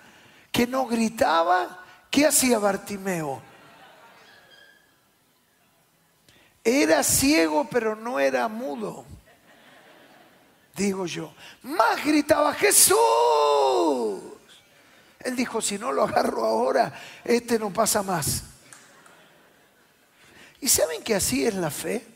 que 0.50 0.66
no 0.66 0.86
gritaba, 0.86 1.84
¿qué 2.10 2.26
hacía 2.26 2.58
Bartimeo? 2.58 3.42
Era 6.64 7.02
ciego, 7.02 7.68
pero 7.68 7.96
no 7.96 8.20
era 8.20 8.46
mudo. 8.48 9.04
Digo 10.74 11.06
yo. 11.06 11.34
Más 11.62 12.02
gritaba 12.04 12.54
Jesús. 12.54 12.96
Él 15.24 15.36
dijo, 15.36 15.60
si 15.60 15.78
no 15.78 15.92
lo 15.92 16.04
agarro 16.04 16.44
ahora, 16.44 16.92
este 17.24 17.58
no 17.58 17.72
pasa 17.72 18.02
más. 18.02 18.44
¿Y 20.60 20.68
saben 20.68 21.02
que 21.02 21.14
así 21.14 21.44
es 21.44 21.54
la 21.54 21.70
fe? 21.70 22.06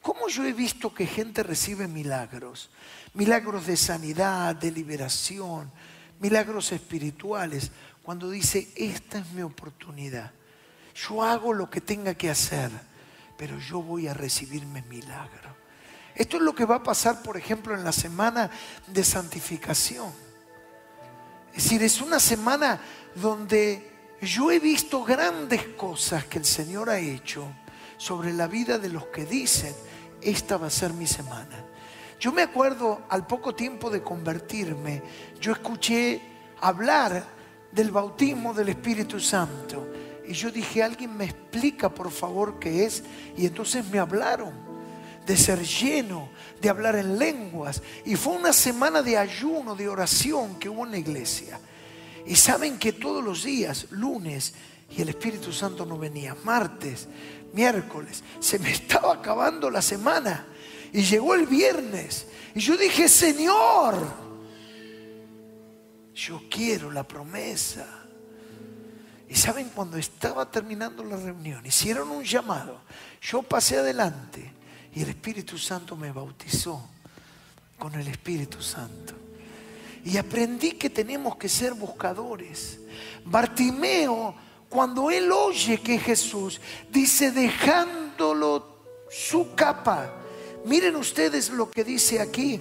¿Cómo 0.00 0.28
yo 0.28 0.44
he 0.44 0.52
visto 0.52 0.94
que 0.94 1.06
gente 1.06 1.42
recibe 1.42 1.88
milagros? 1.88 2.70
Milagros 3.14 3.66
de 3.66 3.76
sanidad, 3.76 4.54
de 4.54 4.70
liberación, 4.70 5.70
milagros 6.20 6.70
espirituales, 6.72 7.72
cuando 8.02 8.30
dice, 8.30 8.68
esta 8.76 9.18
es 9.18 9.30
mi 9.32 9.42
oportunidad. 9.42 10.30
Yo 10.94 11.24
hago 11.24 11.52
lo 11.52 11.68
que 11.68 11.80
tenga 11.80 12.14
que 12.14 12.30
hacer, 12.30 12.70
pero 13.36 13.58
yo 13.58 13.82
voy 13.82 14.06
a 14.06 14.14
recibirme 14.14 14.82
milagro. 14.82 15.56
Esto 16.14 16.36
es 16.36 16.42
lo 16.42 16.54
que 16.54 16.64
va 16.64 16.76
a 16.76 16.82
pasar, 16.82 17.22
por 17.22 17.36
ejemplo, 17.36 17.74
en 17.74 17.84
la 17.84 17.92
semana 17.92 18.50
de 18.86 19.04
santificación. 19.04 20.25
Es 21.56 21.64
decir, 21.64 21.82
es 21.82 22.02
una 22.02 22.20
semana 22.20 22.78
donde 23.14 23.90
yo 24.20 24.50
he 24.50 24.60
visto 24.60 25.02
grandes 25.02 25.62
cosas 25.68 26.26
que 26.26 26.38
el 26.38 26.44
Señor 26.44 26.90
ha 26.90 26.98
hecho 26.98 27.48
sobre 27.96 28.34
la 28.34 28.46
vida 28.46 28.78
de 28.78 28.90
los 28.90 29.06
que 29.06 29.24
dicen, 29.24 29.74
esta 30.20 30.58
va 30.58 30.66
a 30.66 30.70
ser 30.70 30.92
mi 30.92 31.06
semana. 31.06 31.64
Yo 32.20 32.30
me 32.30 32.42
acuerdo 32.42 33.06
al 33.08 33.26
poco 33.26 33.54
tiempo 33.54 33.88
de 33.88 34.02
convertirme, 34.02 35.02
yo 35.40 35.52
escuché 35.52 36.20
hablar 36.60 37.24
del 37.72 37.90
bautismo 37.90 38.52
del 38.52 38.68
Espíritu 38.68 39.18
Santo. 39.18 39.88
Y 40.26 40.34
yo 40.34 40.50
dije, 40.50 40.82
alguien 40.82 41.16
me 41.16 41.24
explica 41.24 41.88
por 41.88 42.10
favor 42.10 42.58
qué 42.58 42.84
es. 42.84 43.02
Y 43.34 43.46
entonces 43.46 43.88
me 43.88 43.98
hablaron 43.98 44.52
de 45.26 45.36
ser 45.36 45.62
lleno, 45.64 46.30
de 46.60 46.68
hablar 46.68 46.96
en 46.96 47.18
lenguas. 47.18 47.82
Y 48.04 48.14
fue 48.16 48.34
una 48.34 48.52
semana 48.52 49.02
de 49.02 49.18
ayuno, 49.18 49.74
de 49.74 49.88
oración 49.88 50.58
que 50.58 50.68
hubo 50.68 50.84
en 50.84 50.92
la 50.92 50.98
iglesia. 50.98 51.60
Y 52.24 52.36
saben 52.36 52.78
que 52.78 52.92
todos 52.92 53.22
los 53.22 53.44
días, 53.44 53.88
lunes, 53.90 54.54
y 54.88 55.02
el 55.02 55.08
Espíritu 55.08 55.52
Santo 55.52 55.84
no 55.84 55.98
venía, 55.98 56.36
martes, 56.44 57.08
miércoles, 57.52 58.22
se 58.38 58.58
me 58.58 58.70
estaba 58.72 59.14
acabando 59.14 59.68
la 59.70 59.82
semana. 59.82 60.46
Y 60.92 61.02
llegó 61.02 61.34
el 61.34 61.46
viernes. 61.46 62.28
Y 62.54 62.60
yo 62.60 62.76
dije, 62.76 63.08
Señor, 63.08 63.96
yo 66.14 66.42
quiero 66.48 66.90
la 66.90 67.06
promesa. 67.06 67.86
Y 69.28 69.34
saben, 69.34 69.70
cuando 69.74 69.98
estaba 69.98 70.48
terminando 70.48 71.02
la 71.02 71.16
reunión, 71.16 71.66
hicieron 71.66 72.10
un 72.10 72.22
llamado. 72.22 72.80
Yo 73.20 73.42
pasé 73.42 73.78
adelante 73.78 74.55
y 74.96 75.02
el 75.02 75.10
Espíritu 75.10 75.56
Santo 75.56 75.94
me 75.94 76.10
bautizó 76.10 76.82
con 77.78 77.94
el 77.94 78.08
Espíritu 78.08 78.60
Santo. 78.60 79.14
Y 80.04 80.16
aprendí 80.16 80.72
que 80.72 80.90
tenemos 80.90 81.36
que 81.36 81.48
ser 81.48 81.74
buscadores. 81.74 82.80
Bartimeo, 83.24 84.34
cuando 84.68 85.10
él 85.10 85.30
oye 85.30 85.80
que 85.80 85.98
Jesús 85.98 86.60
dice 86.90 87.30
dejándolo 87.30 88.80
su 89.08 89.54
capa, 89.54 90.22
Miren 90.66 90.96
ustedes 90.96 91.50
lo 91.50 91.70
que 91.70 91.84
dice 91.84 92.20
aquí. 92.20 92.60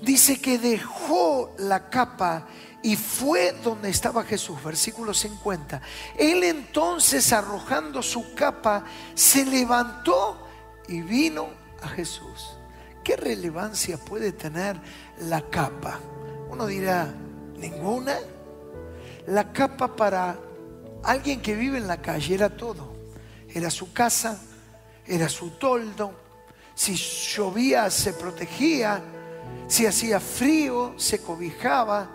Dice 0.00 0.40
que 0.40 0.58
dejó 0.58 1.54
la 1.58 1.90
capa 1.90 2.46
y 2.82 2.96
fue 2.96 3.52
donde 3.62 3.90
estaba 3.90 4.24
Jesús, 4.24 4.64
versículo 4.64 5.12
50. 5.12 5.82
Él 6.18 6.42
entonces 6.44 7.30
arrojando 7.34 8.02
su 8.02 8.34
capa, 8.34 8.86
se 9.14 9.44
levantó 9.44 10.45
y 10.88 11.00
vino 11.00 11.48
a 11.82 11.88
Jesús. 11.88 12.56
¿Qué 13.04 13.16
relevancia 13.16 13.98
puede 13.98 14.32
tener 14.32 14.80
la 15.20 15.42
capa? 15.42 16.00
Uno 16.50 16.66
dirá, 16.66 17.14
ninguna. 17.56 18.16
La 19.26 19.52
capa 19.52 19.94
para 19.94 20.38
alguien 21.04 21.40
que 21.40 21.54
vive 21.54 21.78
en 21.78 21.86
la 21.86 22.02
calle 22.02 22.34
era 22.34 22.50
todo. 22.50 22.94
Era 23.48 23.70
su 23.70 23.92
casa, 23.92 24.40
era 25.06 25.28
su 25.28 25.50
toldo, 25.50 26.12
si 26.74 26.94
llovía 26.94 27.90
se 27.90 28.12
protegía, 28.12 29.02
si 29.68 29.86
hacía 29.86 30.20
frío 30.20 30.94
se 30.96 31.22
cobijaba. 31.22 32.10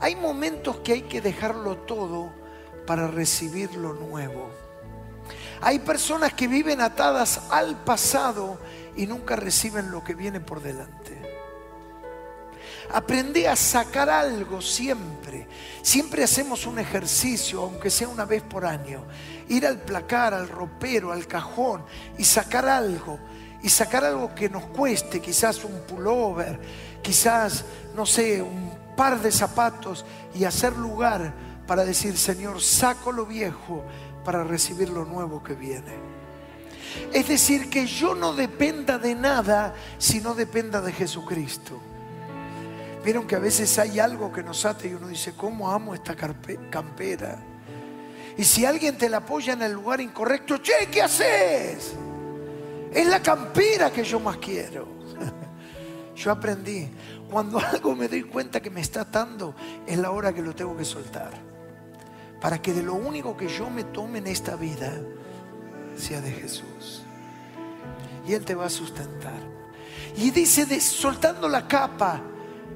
Hay 0.00 0.14
momentos 0.14 0.76
que 0.78 0.92
hay 0.92 1.02
que 1.02 1.20
dejarlo 1.20 1.78
todo 1.78 2.30
para 2.86 3.08
recibir 3.08 3.74
lo 3.76 3.94
nuevo. 3.94 4.65
Hay 5.60 5.78
personas 5.78 6.34
que 6.34 6.48
viven 6.48 6.80
atadas 6.80 7.40
al 7.50 7.82
pasado 7.84 8.58
y 8.96 9.06
nunca 9.06 9.36
reciben 9.36 9.90
lo 9.90 10.02
que 10.02 10.14
viene 10.14 10.40
por 10.40 10.62
delante. 10.62 11.22
Aprende 12.92 13.48
a 13.48 13.56
sacar 13.56 14.08
algo 14.08 14.60
siempre. 14.60 15.48
Siempre 15.82 16.22
hacemos 16.22 16.66
un 16.66 16.78
ejercicio, 16.78 17.62
aunque 17.62 17.90
sea 17.90 18.08
una 18.08 18.24
vez 18.24 18.42
por 18.42 18.64
año. 18.64 19.04
Ir 19.48 19.66
al 19.66 19.78
placar, 19.78 20.34
al 20.34 20.48
ropero, 20.48 21.12
al 21.12 21.26
cajón 21.26 21.84
y 22.16 22.24
sacar 22.24 22.68
algo 22.68 23.18
y 23.62 23.68
sacar 23.68 24.04
algo 24.04 24.34
que 24.34 24.48
nos 24.48 24.64
cueste, 24.66 25.20
quizás 25.20 25.64
un 25.64 25.80
pullover, 25.88 26.60
quizás, 27.02 27.64
no 27.96 28.06
sé, 28.06 28.40
un 28.40 28.72
par 28.96 29.20
de 29.20 29.32
zapatos 29.32 30.04
y 30.34 30.44
hacer 30.44 30.74
lugar 30.76 31.34
para 31.66 31.84
decir, 31.84 32.16
Señor, 32.16 32.62
saco 32.62 33.10
lo 33.10 33.26
viejo 33.26 33.84
para 34.26 34.42
recibir 34.42 34.88
lo 34.88 35.04
nuevo 35.04 35.40
que 35.40 35.54
viene. 35.54 35.94
Es 37.12 37.28
decir, 37.28 37.70
que 37.70 37.86
yo 37.86 38.16
no 38.16 38.32
dependa 38.32 38.98
de 38.98 39.14
nada 39.14 39.72
si 39.98 40.20
no 40.20 40.34
dependa 40.34 40.80
de 40.80 40.92
Jesucristo. 40.92 41.78
Vieron 43.04 43.28
que 43.28 43.36
a 43.36 43.38
veces 43.38 43.78
hay 43.78 44.00
algo 44.00 44.32
que 44.32 44.42
nos 44.42 44.64
ata 44.64 44.88
y 44.88 44.94
uno 44.94 45.06
dice, 45.06 45.34
¿cómo 45.36 45.70
amo 45.70 45.94
esta 45.94 46.16
campera? 46.16 47.38
Y 48.36 48.42
si 48.42 48.64
alguien 48.64 48.98
te 48.98 49.08
la 49.08 49.18
apoya 49.18 49.52
en 49.52 49.62
el 49.62 49.72
lugar 49.72 50.00
incorrecto, 50.00 50.58
che, 50.58 50.88
¿qué 50.90 51.02
haces? 51.02 51.94
Es 52.92 53.06
la 53.06 53.22
campera 53.22 53.92
que 53.92 54.02
yo 54.02 54.18
más 54.18 54.38
quiero. 54.38 54.88
Yo 56.16 56.32
aprendí, 56.32 56.88
cuando 57.30 57.58
algo 57.60 57.94
me 57.94 58.08
doy 58.08 58.22
cuenta 58.22 58.60
que 58.60 58.70
me 58.70 58.80
está 58.80 59.02
atando, 59.02 59.54
es 59.86 59.98
la 59.98 60.10
hora 60.10 60.32
que 60.32 60.40
lo 60.40 60.54
tengo 60.54 60.74
que 60.74 60.84
soltar. 60.84 61.55
Para 62.46 62.62
que 62.62 62.72
de 62.72 62.84
lo 62.84 62.94
único 62.94 63.36
que 63.36 63.48
yo 63.48 63.68
me 63.68 63.82
tome 63.82 64.18
en 64.18 64.28
esta 64.28 64.54
vida 64.54 64.92
sea 65.96 66.20
de 66.20 66.30
Jesús. 66.30 67.02
Y 68.24 68.34
Él 68.34 68.44
te 68.44 68.54
va 68.54 68.66
a 68.66 68.70
sustentar. 68.70 69.40
Y 70.14 70.30
dice, 70.30 70.80
soltando 70.80 71.48
la 71.48 71.66
capa, 71.66 72.22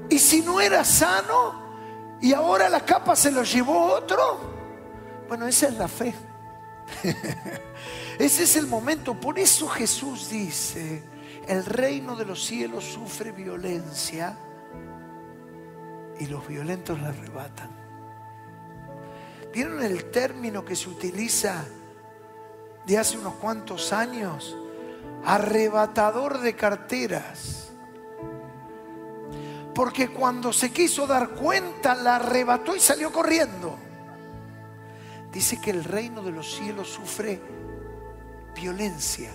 y 0.09 0.19
si 0.19 0.41
no 0.41 0.59
era 0.59 0.83
sano, 0.83 2.17
y 2.21 2.33
ahora 2.33 2.67
la 2.67 2.83
capa 2.83 3.15
se 3.15 3.31
lo 3.31 3.43
llevó 3.43 3.93
otro, 3.93 4.41
bueno, 5.29 5.47
esa 5.47 5.69
es 5.69 5.77
la 5.77 5.87
fe. 5.87 6.13
Ese 8.19 8.43
es 8.43 8.57
el 8.57 8.67
momento. 8.67 9.17
Por 9.17 9.39
eso 9.39 9.69
Jesús 9.69 10.29
dice, 10.29 11.01
el 11.47 11.63
reino 11.63 12.17
de 12.17 12.25
los 12.25 12.43
cielos 12.43 12.83
sufre 12.83 13.31
violencia 13.31 14.37
y 16.19 16.25
los 16.25 16.45
violentos 16.45 16.99
la 16.99 17.07
arrebatan. 17.07 17.80
¿Vieron 19.53 19.83
el 19.83 20.11
término 20.11 20.63
que 20.63 20.75
se 20.75 20.89
utiliza 20.89 21.65
de 22.85 22.97
hace 22.97 23.17
unos 23.17 23.35
cuantos 23.35 23.91
años? 23.91 24.57
Arrebatador 25.25 26.39
de 26.39 26.55
carteras. 26.55 27.71
Porque 29.75 30.09
cuando 30.09 30.53
se 30.53 30.71
quiso 30.71 31.07
dar 31.07 31.29
cuenta, 31.29 31.95
la 31.95 32.17
arrebató 32.17 32.75
y 32.75 32.79
salió 32.79 33.11
corriendo. 33.11 33.77
Dice 35.31 35.59
que 35.61 35.71
el 35.71 35.83
reino 35.83 36.21
de 36.21 36.31
los 36.31 36.55
cielos 36.55 36.89
sufre 36.89 37.41
violencia 38.53 39.31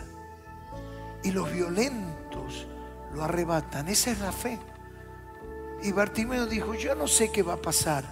y 1.23 1.31
los 1.31 1.51
violentos 1.51 2.67
lo 3.15 3.25
arrebatan. 3.25 3.89
Esa 3.89 4.11
es 4.11 4.21
la 4.21 4.33
fe. 4.33 4.59
Y 5.83 5.93
Bartimeo 5.93 6.47
dijo, 6.47 6.75
yo 6.75 6.95
no 6.95 7.07
sé 7.07 7.31
qué 7.31 7.43
va 7.43 7.55
a 7.55 7.63
pasar, 7.63 8.05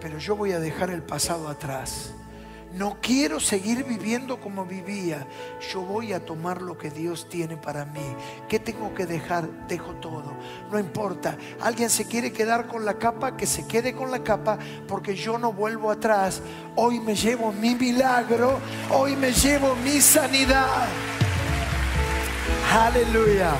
pero 0.00 0.18
yo 0.18 0.36
voy 0.36 0.52
a 0.52 0.60
dejar 0.60 0.90
el 0.90 1.02
pasado 1.02 1.48
atrás. 1.48 2.12
No 2.76 2.98
quiero 3.00 3.40
seguir 3.40 3.84
viviendo 3.84 4.38
como 4.38 4.66
vivía. 4.66 5.26
Yo 5.72 5.80
voy 5.80 6.12
a 6.12 6.24
tomar 6.24 6.60
lo 6.60 6.76
que 6.76 6.90
Dios 6.90 7.26
tiene 7.28 7.56
para 7.56 7.86
mí. 7.86 8.04
¿Qué 8.50 8.58
tengo 8.58 8.92
que 8.94 9.06
dejar? 9.06 9.48
Dejo 9.66 9.92
todo. 9.94 10.36
No 10.70 10.78
importa. 10.78 11.38
Alguien 11.60 11.88
se 11.88 12.06
quiere 12.06 12.32
quedar 12.32 12.66
con 12.66 12.84
la 12.84 12.98
capa, 12.98 13.34
que 13.34 13.46
se 13.46 13.66
quede 13.66 13.94
con 13.94 14.10
la 14.10 14.22
capa, 14.22 14.58
porque 14.86 15.14
yo 15.14 15.38
no 15.38 15.54
vuelvo 15.54 15.90
atrás. 15.90 16.42
Hoy 16.74 17.00
me 17.00 17.14
llevo 17.14 17.50
mi 17.50 17.74
milagro. 17.74 18.58
Hoy 18.90 19.16
me 19.16 19.32
llevo 19.32 19.74
mi 19.76 20.00
sanidad. 20.02 20.86
Aleluya. 22.70 23.54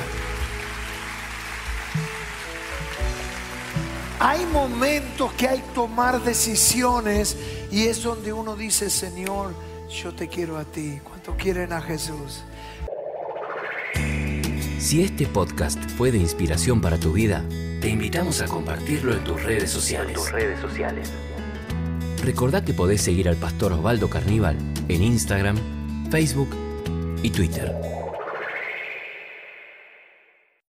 Hay 4.28 4.44
momentos 4.46 5.32
que 5.34 5.46
hay 5.46 5.60
que 5.60 5.72
tomar 5.72 6.20
decisiones 6.20 7.36
y 7.70 7.86
es 7.86 8.02
donde 8.02 8.32
uno 8.32 8.56
dice, 8.56 8.90
Señor, 8.90 9.54
yo 9.88 10.12
te 10.12 10.26
quiero 10.26 10.58
a 10.58 10.64
ti. 10.64 10.98
¿Cuántos 11.04 11.36
quieren 11.36 11.72
a 11.72 11.80
Jesús? 11.80 12.42
Si 14.80 15.04
este 15.04 15.28
podcast 15.28 15.78
fue 15.96 16.10
de 16.10 16.18
inspiración 16.18 16.80
para 16.80 16.98
tu 16.98 17.12
vida, 17.12 17.44
te 17.80 17.88
invitamos 17.88 18.40
a 18.40 18.46
compartirlo 18.46 19.12
en 19.12 19.22
tus 19.22 19.40
redes 19.44 19.70
sociales. 19.70 20.14
tus 20.14 20.32
redes 20.32 20.58
sociales. 20.58 21.08
Recordá 22.24 22.64
que 22.64 22.74
podés 22.74 23.02
seguir 23.02 23.28
al 23.28 23.36
pastor 23.36 23.74
Osvaldo 23.74 24.10
Carníbal 24.10 24.56
en 24.88 25.04
Instagram, 25.04 25.56
Facebook 26.10 26.50
y 27.22 27.30
Twitter. 27.30 27.95